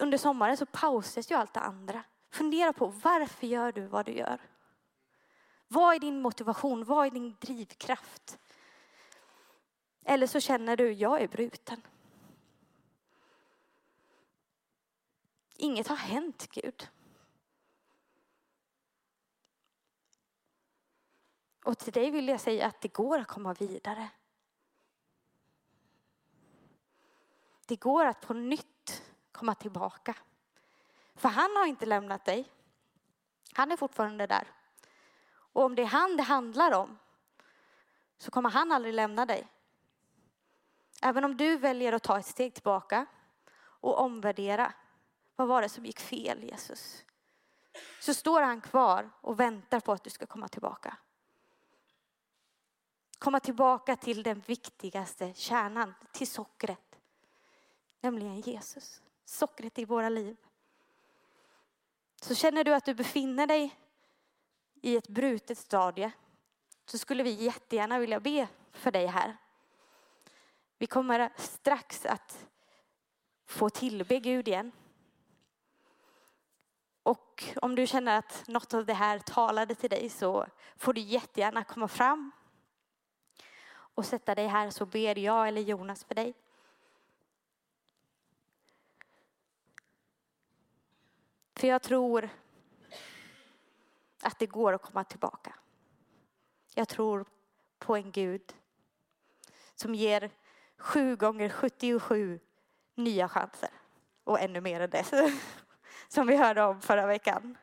Under 0.00 0.18
sommaren 0.18 0.56
så 0.56 0.66
pausas 0.66 1.30
ju 1.30 1.34
allt 1.34 1.54
det 1.54 1.60
andra. 1.60 2.04
Fundera 2.30 2.72
på 2.72 2.86
varför 2.86 3.46
gör 3.46 3.72
du 3.72 3.86
vad 3.86 4.06
du 4.06 4.12
gör? 4.12 4.40
Vad 5.68 5.94
är 5.94 5.98
din 5.98 6.22
motivation? 6.22 6.84
Vad 6.84 7.06
är 7.06 7.10
din 7.10 7.36
drivkraft? 7.40 8.38
Eller 10.04 10.26
så 10.26 10.40
känner 10.40 10.76
du, 10.76 10.92
jag 10.92 11.22
är 11.22 11.28
bruten. 11.28 11.82
Inget 15.56 15.88
har 15.88 15.96
hänt 15.96 16.48
Gud. 16.50 16.88
Och 21.64 21.78
till 21.78 21.92
dig 21.92 22.10
vill 22.10 22.28
jag 22.28 22.40
säga 22.40 22.66
att 22.66 22.80
det 22.80 22.88
går 22.88 23.18
att 23.18 23.26
komma 23.26 23.54
vidare. 23.54 24.08
Det 27.66 27.76
går 27.76 28.04
att 28.04 28.20
på 28.20 28.34
nytt 28.34 29.02
komma 29.32 29.54
tillbaka. 29.54 30.14
För 31.14 31.28
han 31.28 31.56
har 31.56 31.66
inte 31.66 31.86
lämnat 31.86 32.24
dig. 32.24 32.52
Han 33.52 33.72
är 33.72 33.76
fortfarande 33.76 34.26
där. 34.26 34.48
Och 35.28 35.64
om 35.64 35.74
det 35.74 35.82
är 35.82 35.86
han 35.86 36.16
det 36.16 36.22
handlar 36.22 36.72
om 36.72 36.98
så 38.18 38.30
kommer 38.30 38.50
han 38.50 38.72
aldrig 38.72 38.94
lämna 38.94 39.26
dig. 39.26 39.48
Även 41.02 41.24
om 41.24 41.36
du 41.36 41.56
väljer 41.56 41.92
att 41.92 42.02
ta 42.02 42.18
ett 42.18 42.26
steg 42.26 42.54
tillbaka 42.54 43.06
och 43.58 43.98
omvärdera. 43.98 44.72
Vad 45.36 45.48
var 45.48 45.62
det 45.62 45.68
som 45.68 45.86
gick 45.86 46.00
fel 46.00 46.44
Jesus? 46.44 47.04
Så 48.00 48.14
står 48.14 48.42
han 48.42 48.60
kvar 48.60 49.10
och 49.20 49.40
väntar 49.40 49.80
på 49.80 49.92
att 49.92 50.04
du 50.04 50.10
ska 50.10 50.26
komma 50.26 50.48
tillbaka. 50.48 50.96
Komma 53.18 53.40
tillbaka 53.40 53.96
till 53.96 54.22
den 54.22 54.40
viktigaste 54.40 55.32
kärnan, 55.34 55.94
till 56.12 56.30
sockret. 56.30 56.85
Nämligen 58.06 58.40
Jesus. 58.40 59.02
Sockret 59.24 59.78
i 59.78 59.84
våra 59.84 60.08
liv. 60.08 60.36
Så 62.22 62.34
känner 62.34 62.64
du 62.64 62.74
att 62.74 62.84
du 62.84 62.94
befinner 62.94 63.46
dig 63.46 63.76
i 64.74 64.96
ett 64.96 65.08
brutet 65.08 65.58
stadie 65.58 66.12
så 66.84 66.98
skulle 66.98 67.22
vi 67.22 67.30
jättegärna 67.30 67.98
vilja 67.98 68.20
be 68.20 68.48
för 68.72 68.90
dig 68.90 69.06
här. 69.06 69.36
Vi 70.78 70.86
kommer 70.86 71.32
strax 71.36 72.06
att 72.06 72.46
få 73.46 73.70
tillbe 73.70 74.20
Gud 74.20 74.48
igen. 74.48 74.72
Och 77.02 77.44
om 77.62 77.74
du 77.74 77.86
känner 77.86 78.18
att 78.18 78.48
något 78.48 78.74
av 78.74 78.86
det 78.86 78.94
här 78.94 79.18
talade 79.18 79.74
till 79.74 79.90
dig 79.90 80.08
så 80.08 80.46
får 80.76 80.92
du 80.92 81.00
jättegärna 81.00 81.64
komma 81.64 81.88
fram 81.88 82.30
och 83.70 84.06
sätta 84.06 84.34
dig 84.34 84.46
här 84.46 84.70
så 84.70 84.86
ber 84.86 85.18
jag 85.18 85.48
eller 85.48 85.60
Jonas 85.60 86.04
för 86.04 86.14
dig. 86.14 86.34
För 91.56 91.68
jag 91.68 91.82
tror 91.82 92.28
att 94.22 94.38
det 94.38 94.46
går 94.46 94.72
att 94.72 94.82
komma 94.82 95.04
tillbaka. 95.04 95.54
Jag 96.74 96.88
tror 96.88 97.24
på 97.78 97.96
en 97.96 98.12
Gud 98.12 98.54
som 99.74 99.94
ger 99.94 100.30
sju 100.78 101.16
gånger 101.16 101.48
77 101.48 102.40
nya 102.94 103.28
chanser. 103.28 103.70
Och 104.24 104.40
ännu 104.40 104.60
mer 104.60 104.80
än 104.80 104.90
det, 104.90 105.04
som 106.08 106.26
vi 106.26 106.36
hörde 106.36 106.62
om 106.62 106.80
förra 106.80 107.06
veckan. 107.06 107.58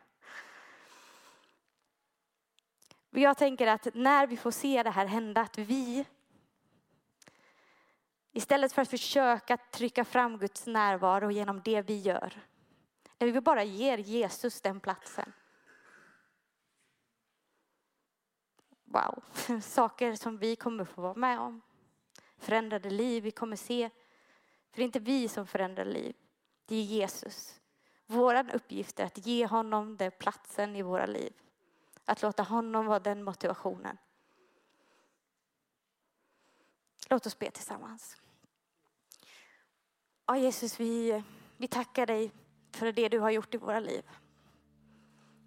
Jag 3.10 3.38
tänker 3.38 3.68
att 3.68 3.88
när 3.94 4.28
vi 4.28 4.38
får 4.38 4.52
se 4.52 4.84
det 4.84 4.90
här 4.90 5.06
hända, 5.06 5.42
att 5.42 5.58
vi 5.58 6.06
istället 8.32 8.74
för 8.74 8.82
att 8.82 8.90
försöka 8.90 9.58
trycka 9.58 10.06
fram 10.06 10.38
Guds 10.38 10.66
närvaro 10.66 11.32
genom 11.32 11.62
det 11.62 11.82
vi 11.82 12.00
gör, 12.00 12.34
när 13.26 13.32
vi 13.32 13.42
bara 13.42 13.64
ger 13.64 13.98
Jesus 13.98 14.62
den 14.62 14.80
platsen, 14.80 15.34
wow, 18.84 19.24
saker 19.62 20.16
som 20.16 20.38
vi 20.38 20.56
kommer 20.56 20.86
få 20.86 21.02
vara 21.02 21.14
med 21.14 21.40
om. 21.40 21.62
Förändrade 22.38 22.90
liv 22.90 23.24
vi 23.24 23.32
kommer 23.32 23.56
se. 23.56 23.90
För 24.72 24.78
det 24.78 24.82
är 24.82 24.86
inte 24.86 25.00
vi 25.00 25.28
som 25.28 25.48
förändrar 25.48 25.86
liv, 25.86 26.16
det 26.66 26.76
är 26.76 26.84
Jesus. 26.84 27.60
Vår 28.06 28.56
uppgift 28.56 29.00
är 29.00 29.06
att 29.06 29.26
ge 29.26 29.46
honom 29.46 29.98
den 29.98 30.12
platsen 30.12 30.76
i 30.76 30.82
våra 30.82 31.06
liv. 31.06 31.34
Att 32.06 32.22
låta 32.22 32.44
honom 32.44 32.86
vara 32.86 33.00
den 33.00 33.24
motivationen. 33.24 33.98
Låt 37.10 37.26
oss 37.26 37.40
be 37.40 37.52
tillsammans. 37.52 38.18
Ja, 40.26 40.38
Jesus, 40.38 40.80
vi, 40.80 41.24
vi 41.58 41.68
tackar 41.68 42.06
dig 42.06 42.32
för 42.76 42.92
det 42.92 43.10
du 43.10 43.20
har 43.20 43.32
gjort 43.32 43.56
i 43.56 43.58
våra 43.58 43.80
liv. 43.80 44.04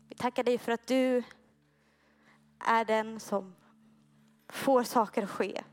Vi 0.09 0.15
tackar 0.15 0.45
dig 0.45 0.59
för 0.59 0.73
att 0.73 0.87
du 0.87 1.23
är 2.59 2.85
den 2.85 3.21
som 3.21 3.55
får 4.49 4.83
saker 4.83 5.23
att 5.23 5.31
ske. 5.31 5.65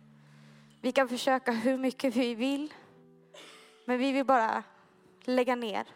Vi 0.82 0.92
kan 0.92 1.10
försöka 1.10 1.52
hur 1.52 1.78
mycket 1.78 2.16
vi 2.16 2.36
vill, 2.36 2.74
men 3.86 4.00
vi 4.00 4.12
vill 4.12 4.26
bara 4.26 4.64
lägga 5.24 5.56
ner. 5.56 5.88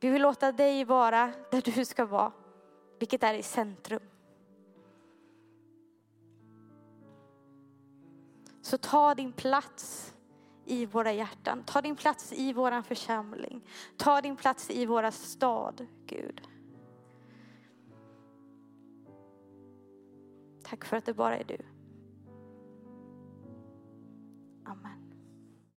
Vi 0.00 0.08
vill 0.08 0.22
låta 0.22 0.52
dig 0.52 0.84
vara 0.84 1.32
där 1.50 1.62
du 1.74 1.84
ska 1.84 2.06
vara, 2.06 2.32
vilket 2.98 3.22
är 3.22 3.34
i 3.34 3.42
centrum. 3.42 4.02
Så 8.62 8.78
ta 8.78 9.14
din 9.14 9.32
plats 9.32 10.14
i 10.68 10.86
våra 10.86 11.12
hjärtan. 11.12 11.62
Ta 11.66 11.80
din 11.80 11.96
plats 11.96 12.32
i 12.32 12.52
vår 12.52 12.82
församling. 12.82 13.64
Ta 13.96 14.20
din 14.20 14.36
plats 14.36 14.70
i 14.70 14.86
våra 14.86 15.10
stad, 15.10 15.86
Gud. 16.06 16.40
Tack 20.62 20.84
för 20.84 20.96
att 20.96 21.04
det 21.04 21.14
bara 21.14 21.38
är 21.38 21.44
du. 21.44 21.58
Amen. 24.64 24.97